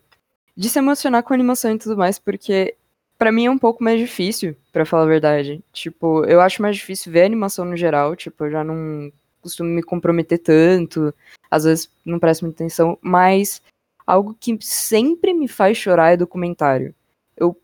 [0.56, 2.74] de se emocionar com animação e tudo mais, porque
[3.20, 5.62] para mim é um pouco mais difícil, para falar a verdade.
[5.74, 9.82] Tipo, eu acho mais difícil ver animação no geral, tipo, eu já não costumo me
[9.82, 11.12] comprometer tanto,
[11.50, 13.60] às vezes não presto muita atenção, mas
[14.06, 16.94] algo que sempre me faz chorar é documentário.
[17.36, 17.54] Eu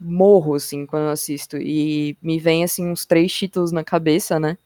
[0.00, 4.56] morro, assim, quando assisto, e me vem, assim, uns três títulos na cabeça, né?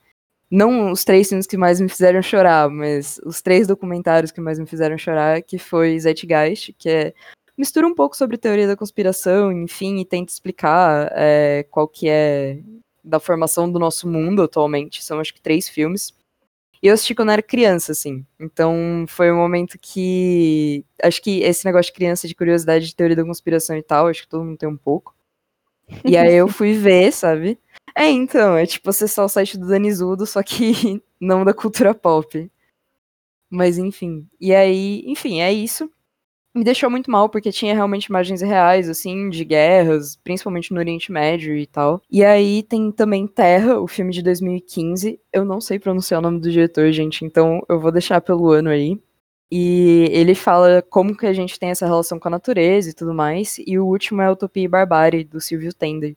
[0.48, 4.60] Não os três filmes que mais me fizeram chorar, mas os três documentários que mais
[4.60, 7.14] me fizeram chorar, que foi Zeitgeist, que é
[7.56, 12.60] mistura um pouco sobre teoria da conspiração, enfim, e tenta explicar é, qual que é
[13.02, 15.02] da formação do nosso mundo atualmente.
[15.02, 16.12] São acho que três filmes.
[16.82, 18.26] E eu assisti quando era criança, assim.
[18.38, 20.84] Então foi um momento que.
[21.02, 24.22] Acho que esse negócio de criança, de curiosidade de teoria da conspiração e tal, acho
[24.22, 25.14] que todo mundo tem um pouco.
[26.04, 27.58] E aí eu fui ver, sabe?
[27.94, 32.50] É, então, é tipo acessar o site do Danizudo, só que não da cultura pop.
[33.50, 34.28] Mas enfim.
[34.40, 35.90] E aí, enfim, é isso
[36.56, 41.12] me deixou muito mal, porque tinha realmente imagens reais, assim, de guerras, principalmente no Oriente
[41.12, 42.00] Médio e tal.
[42.10, 45.20] E aí tem também Terra, o filme de 2015.
[45.32, 48.70] Eu não sei pronunciar o nome do diretor, gente, então eu vou deixar pelo ano
[48.70, 48.98] aí.
[49.50, 53.14] E ele fala como que a gente tem essa relação com a natureza e tudo
[53.14, 53.56] mais.
[53.64, 56.16] E o último é Utopia e Barbárie, do Silvio Tender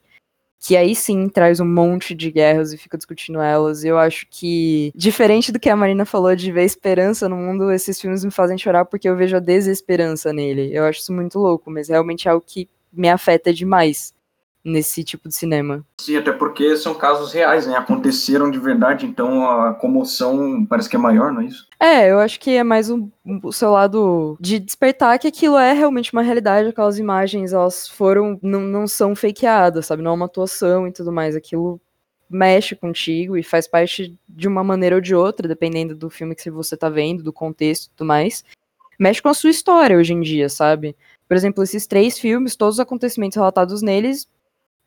[0.59, 3.83] que aí sim traz um monte de guerras e fica discutindo elas.
[3.83, 7.99] Eu acho que, diferente do que a Marina falou de ver esperança no mundo, esses
[7.99, 10.69] filmes me fazem chorar porque eu vejo a desesperança nele.
[10.75, 14.13] Eu acho isso muito louco, mas realmente é algo que me afeta demais
[14.69, 15.83] nesse tipo de cinema.
[15.99, 17.75] Sim, até porque são casos reais, né?
[17.75, 21.67] Aconteceram de verdade, então a comoção parece que é maior, não é isso?
[21.79, 23.09] É, eu acho que é mais o,
[23.43, 28.39] o seu lado de despertar que aquilo é realmente uma realidade, aquelas imagens, elas foram,
[28.41, 30.03] não, não são fakeadas, sabe?
[30.03, 31.79] Não é uma atuação e tudo mais, aquilo
[32.29, 36.51] mexe contigo e faz parte de uma maneira ou de outra, dependendo do filme que
[36.51, 38.43] você tá vendo, do contexto e tudo mais.
[38.99, 40.95] Mexe com a sua história hoje em dia, sabe?
[41.27, 44.27] Por exemplo, esses três filmes, todos os acontecimentos relatados neles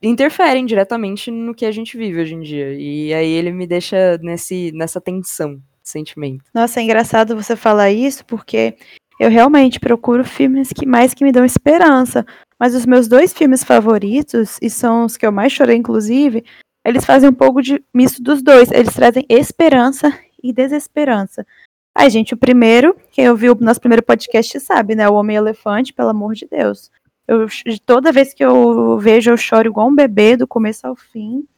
[0.03, 2.75] interferem diretamente no que a gente vive hoje em dia.
[2.75, 6.45] E aí ele me deixa nesse, nessa tensão, sentimento.
[6.53, 8.77] Nossa, é engraçado você falar isso, porque
[9.21, 12.27] eu realmente procuro filmes que mais que me dão esperança.
[12.59, 16.45] Mas os meus dois filmes favoritos, e são os que eu mais chorei, inclusive,
[16.85, 18.71] eles fazem um pouco de misto dos dois.
[18.71, 20.13] Eles trazem esperança
[20.43, 21.47] e desesperança.
[21.95, 25.09] Ai, gente, o primeiro, quem ouviu o nosso primeiro podcast sabe, né?
[25.09, 26.91] O Homem-Elefante, pelo amor de Deus.
[27.33, 27.47] Eu,
[27.87, 31.49] toda vez que eu vejo, eu choro igual um bebê, do começo ao fim.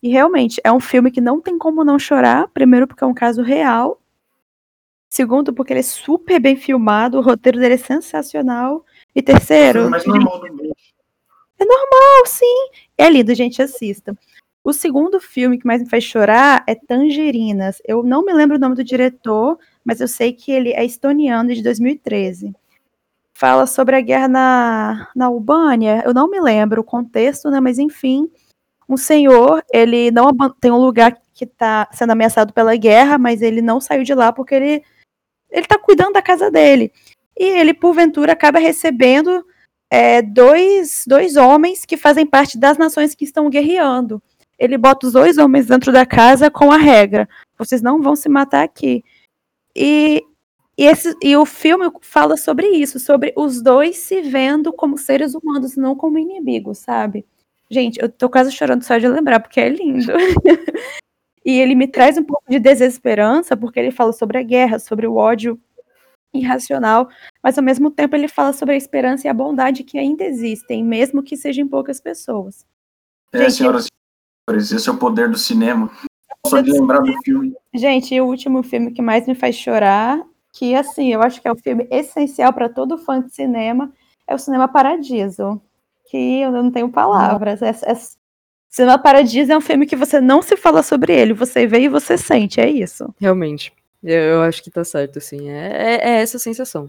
[0.00, 2.46] E realmente, é um filme que não tem como não chorar.
[2.54, 4.00] Primeiro, porque é um caso real.
[5.10, 8.84] Segundo, porque ele é super bem filmado, o roteiro dele é sensacional.
[9.12, 9.80] E terceiro.
[9.80, 10.42] É, normal
[11.58, 12.68] é normal, sim.
[12.96, 14.16] É lindo, gente, assista.
[14.62, 17.78] O segundo filme que mais me faz chorar é Tangerinas.
[17.84, 21.52] Eu não me lembro o nome do diretor, mas eu sei que ele é estoniano
[21.52, 22.54] de 2013
[23.36, 26.02] fala sobre a guerra na, na Albânia.
[26.04, 27.60] Eu não me lembro o contexto, né?
[27.60, 28.30] Mas enfim,
[28.88, 33.60] um senhor, ele não tem um lugar que está sendo ameaçado pela guerra, mas ele
[33.60, 34.82] não saiu de lá porque ele
[35.50, 36.92] ele está cuidando da casa dele.
[37.38, 39.44] E ele, porventura, acaba recebendo
[39.90, 44.20] é, dois, dois homens que fazem parte das nações que estão guerreando.
[44.58, 48.28] Ele bota os dois homens dentro da casa com a regra: vocês não vão se
[48.28, 49.04] matar aqui.
[49.74, 50.22] E
[50.76, 55.34] E, esse, e o filme fala sobre isso, sobre os dois se vendo como seres
[55.34, 57.24] humanos, não como inimigos, sabe?
[57.70, 60.12] Gente, eu tô quase chorando só de lembrar, porque é lindo.
[61.44, 65.06] e ele me traz um pouco de desesperança, porque ele fala sobre a guerra, sobre
[65.06, 65.60] o ódio
[66.32, 67.08] irracional,
[67.42, 70.82] mas ao mesmo tempo ele fala sobre a esperança e a bondade que ainda existem,
[70.82, 72.66] mesmo que sejam poucas pessoas.
[73.32, 73.88] É, Gente, senhoras e
[74.50, 75.90] senhores, esse é o poder do cinema.
[76.46, 77.54] Só de lembrar do filme.
[77.72, 80.20] Gente, o último filme que mais me faz chorar,
[80.54, 83.92] que assim, eu acho que é o filme essencial para todo fã de cinema,
[84.26, 85.60] é o Cinema Paradiso.
[86.10, 87.60] Que eu não tenho palavras.
[87.60, 87.94] É, é,
[88.68, 91.88] Cinema Paradiso é um filme que você não se fala sobre ele, você vê e
[91.88, 93.12] você sente, é isso.
[93.20, 93.72] Realmente.
[94.02, 95.48] Eu, eu acho que tá certo, assim.
[95.48, 96.88] É, é, é essa sensação.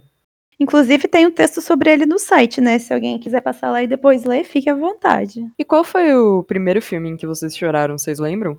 [0.59, 2.77] Inclusive tem um texto sobre ele no site, né?
[2.77, 5.45] Se alguém quiser passar lá e depois ler, fique à vontade.
[5.57, 8.57] E qual foi o primeiro filme em que vocês choraram, vocês lembram?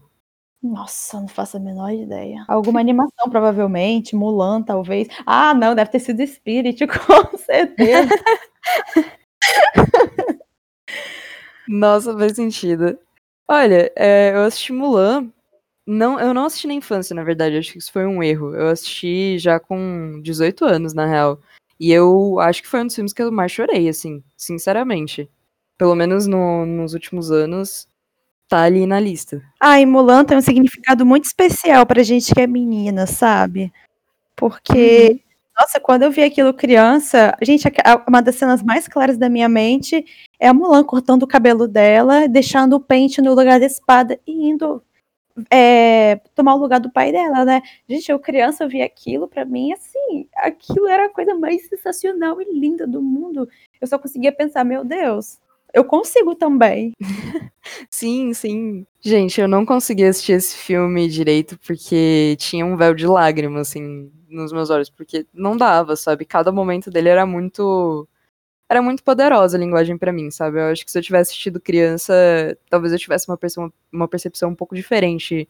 [0.62, 2.44] Nossa, não faço a menor ideia.
[2.48, 4.16] Alguma animação, provavelmente.
[4.16, 5.08] Mulan, talvez.
[5.24, 8.08] Ah, não, deve ter sido Spirit, com certeza.
[11.68, 12.98] Nossa, faz sentido.
[13.48, 15.30] Olha, é, eu assisti Mulan.
[15.86, 17.56] Não, eu não assisti na infância, na verdade.
[17.58, 18.54] Acho que isso foi um erro.
[18.54, 21.40] Eu assisti já com 18 anos, na real.
[21.78, 25.30] E eu acho que foi um dos filmes que eu mais chorei, assim, sinceramente.
[25.78, 27.88] Pelo menos no, nos últimos anos,
[28.48, 29.42] tá ali na lista.
[29.60, 33.72] Ah, e Mulan tem um significado muito especial pra gente que é menina, sabe?
[34.34, 35.18] Porque, uhum.
[35.60, 37.64] nossa, quando eu vi aquilo criança, gente,
[38.06, 40.04] uma das cenas mais claras da minha mente
[40.38, 44.48] é a Mulan cortando o cabelo dela, deixando o pente no lugar da espada e
[44.48, 44.82] indo
[45.50, 47.62] é, tomar o lugar do pai dela, né?
[47.88, 52.40] Gente, eu criança eu vi aquilo, para mim, assim, aquilo era a coisa mais sensacional
[52.40, 53.48] e linda do mundo.
[53.80, 55.38] Eu só conseguia pensar, meu Deus,
[55.72, 56.92] eu consigo também.
[57.90, 58.86] sim, sim.
[59.00, 64.10] Gente, eu não consegui assistir esse filme direito porque tinha um véu de lágrimas, assim,
[64.28, 66.24] nos meus olhos, porque não dava, sabe?
[66.24, 68.08] Cada momento dele era muito.
[68.68, 70.58] Era muito poderosa a linguagem para mim, sabe?
[70.58, 72.12] Eu acho que se eu tivesse assistido criança,
[72.68, 75.48] talvez eu tivesse uma, percepção, uma percepção um pouco diferente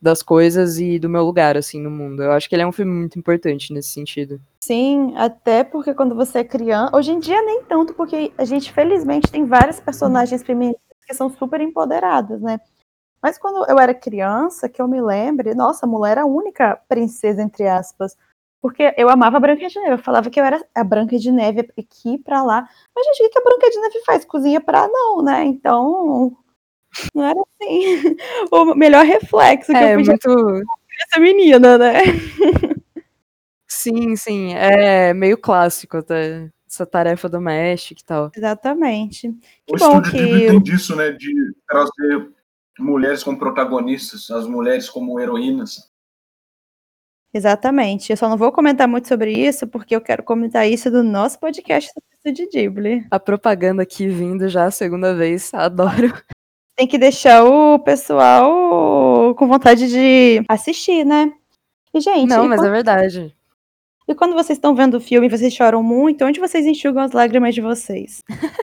[0.00, 2.22] das coisas e do meu lugar, assim, no mundo.
[2.22, 4.40] Eu acho que ele é um filme muito importante nesse sentido.
[4.62, 6.94] Sim, até porque quando você é criança.
[6.94, 11.30] Hoje em dia nem tanto, porque a gente, felizmente, tem várias personagens femininas que são
[11.30, 12.60] super empoderadas, né?
[13.22, 16.80] Mas quando eu era criança, que eu me lembre, nossa, a mulher era a única
[16.88, 18.16] princesa, entre aspas.
[18.60, 19.92] Porque eu amava a Branca de Neve.
[19.92, 22.68] Eu falava que eu era a Branca de Neve aqui pra lá.
[22.94, 24.24] Mas, gente, o que a Branca de Neve faz?
[24.24, 25.44] Cozinha pra não, né?
[25.44, 26.36] Então,
[27.14, 28.16] não era assim.
[28.50, 30.62] O melhor reflexo que é, eu podia muito...
[31.02, 32.02] essa menina, né?
[33.68, 34.54] Sim, sim.
[34.54, 38.30] É meio clássico até essa tarefa doméstica e tal.
[38.34, 39.32] Exatamente.
[39.66, 40.10] Que o bom que...
[40.10, 41.10] tem disso, né?
[41.10, 42.30] De trazer
[42.78, 45.90] mulheres como protagonistas, as mulheres como heroínas.
[47.32, 48.10] Exatamente.
[48.10, 51.38] Eu só não vou comentar muito sobre isso, porque eu quero comentar isso do nosso
[51.38, 51.90] podcast
[52.24, 53.06] do de Ghibli.
[53.10, 56.12] A propaganda aqui vindo já a segunda vez, adoro
[56.76, 61.32] tem que deixar o pessoal com vontade de assistir, né?
[61.92, 62.28] E, gente.
[62.28, 62.68] Não, mas quando...
[62.68, 63.36] é verdade.
[64.06, 67.12] E quando vocês estão vendo o filme e vocês choram muito, onde vocês enxugam as
[67.12, 68.22] lágrimas de vocês?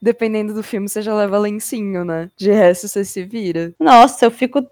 [0.00, 2.30] Dependendo do filme, você já leva lencinho, né?
[2.36, 3.74] De resto, você se vira.
[3.80, 4.64] Nossa, eu fico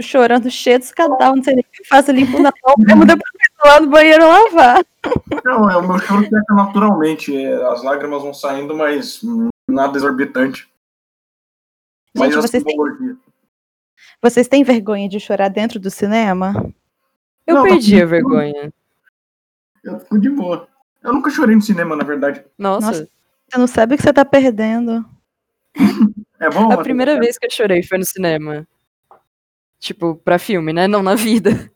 [0.00, 3.30] chorando cheio de escadal, não sei nem o que faço, limpo na mão, mesmo depois
[3.64, 4.84] lá no banheiro lavar.
[5.44, 7.36] Não, é, o meu choro seca naturalmente.
[7.36, 9.20] É, as lágrimas vão saindo, mas
[9.68, 10.71] nada exorbitante.
[12.14, 12.76] Gente, vocês têm...
[14.20, 16.52] vocês têm vergonha de chorar dentro do cinema?
[17.46, 18.72] Eu não, perdi a vergonha.
[19.82, 20.68] Eu fico de boa.
[21.02, 22.44] Eu nunca chorei no cinema, na verdade.
[22.58, 22.86] Nossa.
[22.86, 23.08] Nossa
[23.52, 25.04] você não sabe o que você tá perdendo.
[26.40, 26.72] é bom.
[26.72, 28.66] A primeira vez que eu chorei foi no cinema.
[29.78, 30.88] Tipo, pra filme, né?
[30.88, 31.70] Não na vida.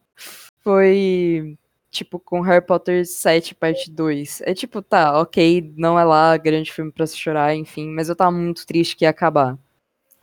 [0.61, 1.59] Foi,
[1.91, 4.41] tipo, com Harry Potter 7, parte 2.
[4.47, 8.17] É tipo, tá, ok, não é lá grande filme pra se chorar, enfim, mas eu
[8.17, 9.59] tava muito triste que ia acabar.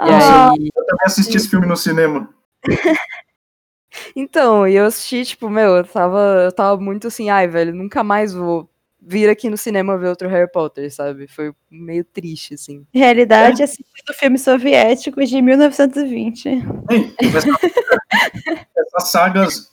[0.04, 0.70] Ah, aí...
[0.76, 2.30] Eu também assisti esse filme no cinema.
[4.16, 8.04] então, e eu assisti, tipo, meu, eu tava, eu tava muito assim, ai, velho, nunca
[8.04, 8.70] mais vou
[9.06, 11.28] vir aqui no cinema ver outro Harry Potter, sabe?
[11.28, 12.86] Foi meio triste, assim.
[12.94, 16.64] Realidade é assistindo filme soviético de 1920.
[18.76, 19.72] essas sagas,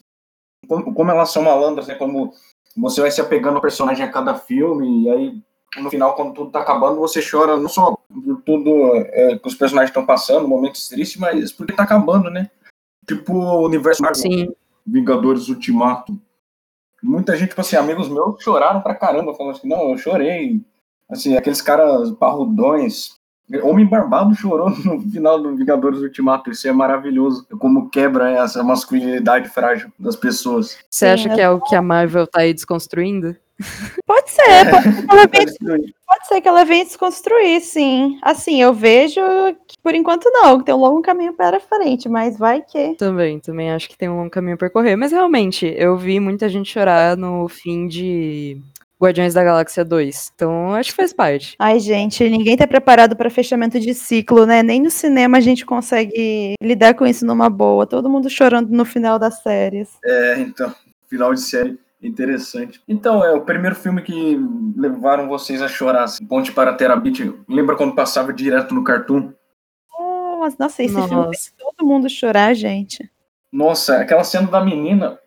[0.68, 1.95] como elas são malandras, né?
[1.95, 2.33] Como
[2.76, 5.43] você vai se apegando ao personagem a cada filme, e aí
[5.77, 9.55] no final, quando tudo tá acabando, você chora não só por tudo é, que os
[9.55, 12.51] personagens estão passando, momentos tristes, mas porque tá acabando, né?
[13.07, 14.49] Tipo o universo Marvel, Sim.
[14.87, 16.18] Vingadores Ultimato.
[17.03, 20.61] Muita gente, tipo assim, amigos meus choraram pra caramba, falando assim, não, eu chorei.
[21.09, 23.21] Assim, aqueles caras parrudões,
[23.62, 26.51] Homem Barbado chorou no final do Vingadores Ultimato.
[26.51, 27.47] Isso é maravilhoso.
[27.59, 30.79] Como quebra essa masculinidade frágil das pessoas.
[30.89, 33.37] Você acha que é o que a Marvel tá aí desconstruindo?
[34.07, 38.19] Pode ser, pode ser, que ela venha, pode ser que ela venha desconstruir, sim.
[38.23, 39.21] Assim, eu vejo
[39.67, 42.95] que por enquanto não, que tem um longo caminho para frente, mas vai que.
[42.95, 44.97] Também, também acho que tem um longo caminho a percorrer.
[44.97, 48.61] Mas realmente, eu vi muita gente chorar no fim de
[49.01, 50.33] Guardiões da Galáxia 2.
[50.35, 51.55] Então, acho que faz parte.
[51.59, 54.63] Ai, gente, ninguém tá preparado para fechamento de ciclo, né?
[54.63, 57.87] Nem no cinema a gente consegue lidar com isso numa boa.
[57.87, 59.89] Todo mundo chorando no final das séries.
[60.05, 60.75] É, então,
[61.09, 62.80] final de série interessante.
[62.88, 64.38] Então, é o primeiro filme que
[64.76, 66.05] levaram vocês a chorar.
[66.05, 67.34] Assim, Ponte para Terabit.
[67.48, 69.32] Lembra quando passava direto no Cartoon?
[70.40, 71.28] Nossa, nossa, esse filme Nossa.
[71.28, 73.11] fez todo mundo chorar, gente.
[73.53, 75.18] Nossa, aquela cena da menina.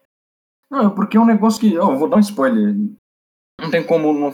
[0.72, 1.78] Não, porque é um negócio que.
[1.78, 2.76] ó, eu vou dar um spoiler.
[3.62, 4.12] Não tem como.
[4.12, 4.34] Não...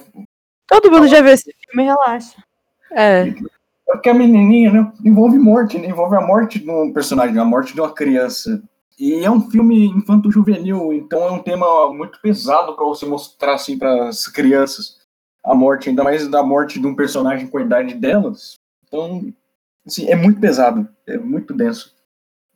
[0.67, 2.41] Todo mundo já viu esse filme, relaxa.
[2.91, 3.35] É, É
[3.85, 5.87] Porque a menininha né, envolve morte, né?
[5.87, 8.63] envolve a morte de um personagem, a morte de uma criança.
[8.99, 13.77] E é um filme infanto-juvenil, então é um tema muito pesado para você mostrar assim
[13.77, 14.99] para as crianças
[15.43, 18.55] a morte, ainda mais da morte de um personagem com a idade delas.
[18.85, 19.33] Então,
[19.87, 21.95] assim, é muito pesado, é muito denso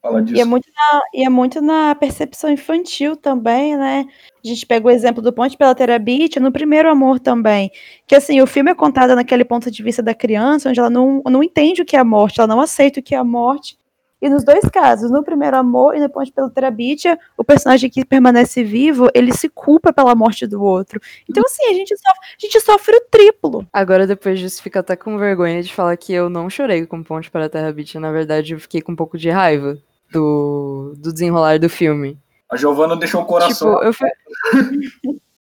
[0.02, 0.36] falar disso.
[0.36, 4.06] E é, muito na, e é muito na percepção infantil também, né?
[4.44, 7.70] A gente pega o exemplo do Ponte pela Terabit no primeiro amor também.
[8.06, 11.22] Que assim, o filme é contado naquele ponto de vista da criança, onde ela não,
[11.24, 13.78] não entende o que é a morte, ela não aceita o que é a morte.
[14.24, 18.06] E nos dois casos, no primeiro amor e no Ponte pela Terabit, o personagem que
[18.06, 20.98] permanece vivo, ele se culpa pela morte do outro.
[21.28, 23.66] Então, assim, a gente sofre, a gente sofre o triplo.
[23.70, 27.30] agora depois disso fica até com vergonha de falar que eu não chorei com Ponte
[27.30, 27.98] para a Terra Beach.
[27.98, 29.76] Na verdade, eu fiquei com um pouco de raiva
[30.10, 32.18] do, do desenrolar do filme.
[32.50, 33.74] A Giovana deixou o coração.
[33.74, 34.08] Tipo, eu fui.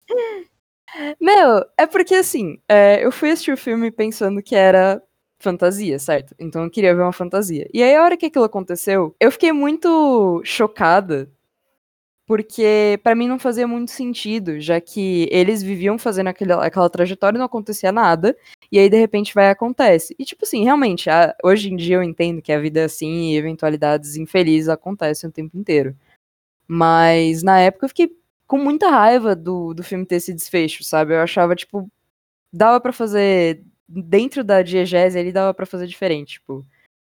[1.22, 5.00] Meu, é porque assim, é, eu fui assistir o filme pensando que era
[5.42, 6.36] fantasia, certo?
[6.40, 7.68] Então eu queria ver uma fantasia.
[7.74, 11.30] E aí, a hora que aquilo aconteceu, eu fiquei muito chocada.
[12.26, 17.36] Porque pra mim não fazia muito sentido, já que eles viviam fazendo aquele, aquela trajetória
[17.38, 18.38] e não acontecia nada,
[18.72, 20.16] e aí de repente vai e acontece.
[20.18, 23.32] E tipo assim, realmente, a- hoje em dia eu entendo que a vida é assim
[23.34, 25.96] e eventualidades infelizes acontecem o tempo inteiro.
[26.68, 28.12] Mas na época eu fiquei
[28.48, 31.14] com muita raiva do, do filme ter esse desfecho, sabe?
[31.16, 31.90] Eu achava, tipo,
[32.54, 33.64] dava pra fazer.
[33.94, 36.66] Dentro da diegese ali dava pra fazer diferente, tipo,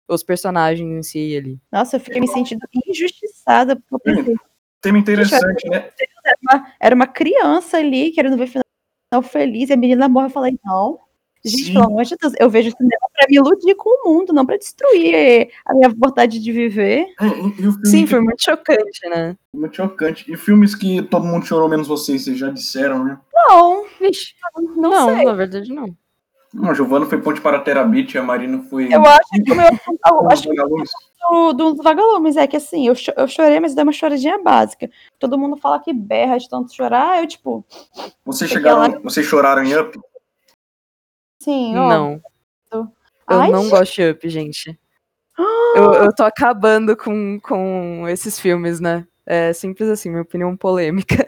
[0.09, 1.59] os personagens em si ali.
[1.71, 4.35] Nossa, eu fiquei me sentindo injustiçada, eu pensei,
[4.81, 5.89] Tema interessante, né?
[6.25, 10.25] era uma, era uma criança ali querendo ver final feliz, e a menina morre.
[10.25, 10.99] Eu falei, não.
[11.45, 11.73] Gente, Sim.
[11.73, 14.55] pelo amor de Deus, eu vejo cinema pra me iludir com o mundo, não pra
[14.57, 17.05] destruir a minha vontade de viver.
[17.19, 19.37] É, e, e Sim, que- foi muito chocante, né?
[19.53, 20.29] muito chocante.
[20.31, 23.19] E filmes que todo mundo chorou, menos vocês, vocês já disseram, né?
[23.33, 25.25] Não, Vixe, não, não, sei.
[25.25, 25.95] na verdade não.
[26.53, 28.93] Não, a Giovana foi Ponte para Terabit, a Marina foi.
[28.93, 29.65] Eu acho que o meu
[30.05, 30.55] eu acho que
[31.29, 34.89] do, do Vagalumes é que assim, eu, cho- eu chorei, mas dei uma choradinha básica.
[35.17, 37.65] Todo mundo fala que berra de tanto chorar, eu tipo,
[38.23, 39.99] Vocês chegaram, ela- vocês choraram em Up?
[41.41, 41.89] sim, ó.
[41.89, 42.21] Não.
[42.71, 42.87] Eu
[43.39, 43.71] Ai, não gente.
[43.71, 44.79] gosto de Up, gente.
[45.75, 49.07] Eu, eu tô acabando com, com esses filmes, né?
[49.25, 51.25] É simples assim, minha opinião polêmica.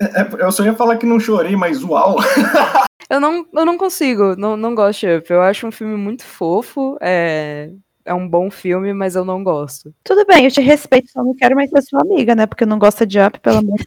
[0.00, 2.16] É, eu só ia falar que não chorei, mas uau!
[3.10, 5.30] Eu não, eu não consigo, não, não gosto de Up.
[5.30, 7.70] Eu acho um filme muito fofo, é,
[8.04, 9.94] é um bom filme, mas eu não gosto.
[10.04, 12.46] Tudo bem, eu te respeito, só não quero mais ser sua amiga, né?
[12.46, 13.84] Porque não gosta de up, pelo amor de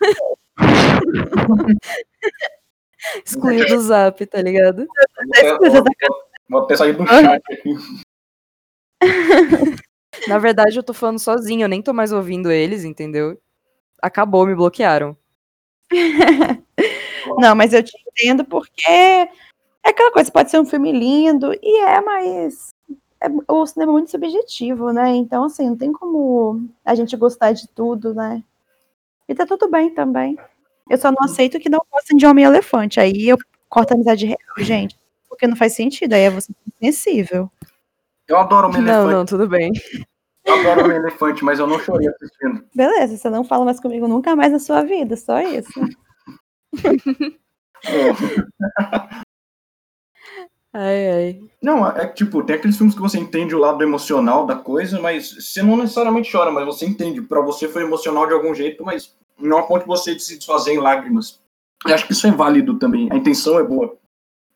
[3.25, 4.87] Excluído do Zap, tá ligado?
[6.53, 7.75] Até sair do chat aqui.
[10.27, 13.39] Na verdade, eu tô falando sozinho, eu nem tô mais ouvindo eles, entendeu?
[14.01, 15.17] Acabou, me bloquearam.
[17.37, 19.29] Não, mas eu te entendo porque é
[19.83, 22.69] aquela coisa, pode ser um filme lindo, e é, mas
[23.19, 25.09] é- o cinema é muito subjetivo, né?
[25.09, 28.43] Então, assim, não tem como a gente gostar de tudo, né?
[29.27, 30.37] E tá tudo bem também.
[30.89, 32.99] Eu só não aceito que não gostem de Homem-Elefante.
[32.99, 33.37] Aí eu
[33.69, 34.97] corto a amizade real, gente.
[35.29, 36.51] Porque não faz sentido, aí é você
[36.81, 37.49] sensível.
[38.27, 39.13] Eu adoro Não, elefante.
[39.13, 39.71] não, tudo bem.
[40.43, 42.65] Eu adoro o elefante, mas eu não chorei assistindo.
[42.75, 45.79] Beleza, você não fala mais comigo nunca mais na sua vida, só isso.
[47.85, 49.21] É.
[50.73, 51.39] Ai, ai.
[51.61, 55.01] Não, é que, tipo, tem aqueles filmes que você entende o lado emocional da coisa,
[55.01, 57.21] mas você não necessariamente chora, mas você entende.
[57.21, 60.73] Pra você foi emocional de algum jeito, mas não a ponto de você se desfazer
[60.73, 61.41] em lágrimas.
[61.85, 63.09] Eu acho que isso é válido também.
[63.11, 63.97] A intenção é boa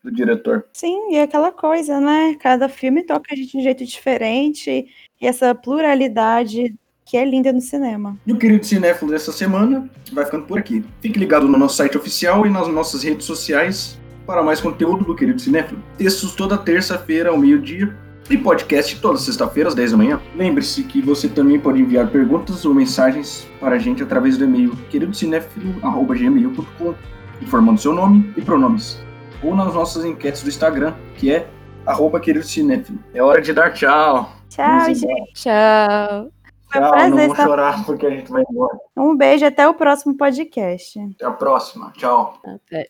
[0.02, 0.66] do diretor.
[0.72, 2.34] Sim, e é aquela coisa, né?
[2.36, 4.86] Cada filme toca a gente de um jeito diferente.
[5.20, 6.74] E essa pluralidade
[7.06, 8.18] que é linda no cinema.
[8.26, 10.84] E o querido cinéfilo dessa semana vai ficando por aqui.
[11.00, 13.96] Fique ligado no nosso site oficial e nas nossas redes sociais
[14.26, 15.80] para mais conteúdo do Querido Cinéfilo.
[15.96, 17.96] Textos toda terça-feira ao meio-dia
[18.28, 20.20] e podcast toda sexta-feira às 10 da manhã.
[20.34, 24.74] Lembre-se que você também pode enviar perguntas ou mensagens para a gente através do e-mail
[24.90, 26.94] queridocinéfilo.gmail.com
[27.40, 29.00] informando seu nome e pronomes.
[29.44, 31.46] Ou nas nossas enquetes do Instagram, que é
[31.86, 32.98] arroba querido cinéfilo.
[33.14, 34.32] É hora de dar tchau.
[34.48, 35.32] Tchau, gente.
[35.34, 36.32] Tchau.
[36.72, 38.78] Foi um prazer não vou chorar porque a gente vai embora.
[38.96, 40.98] Um beijo, até o próximo podcast.
[40.98, 41.92] Até a próxima.
[41.96, 42.38] Tchau.
[42.44, 42.88] Até.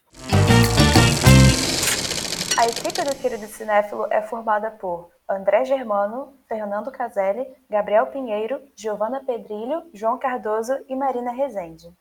[2.59, 9.22] A equipe do Querido Cinéfilo é formada por André Germano, Fernando Caselli, Gabriel Pinheiro, Giovana
[9.24, 11.95] Pedrilho, João Cardoso e Marina Rezende.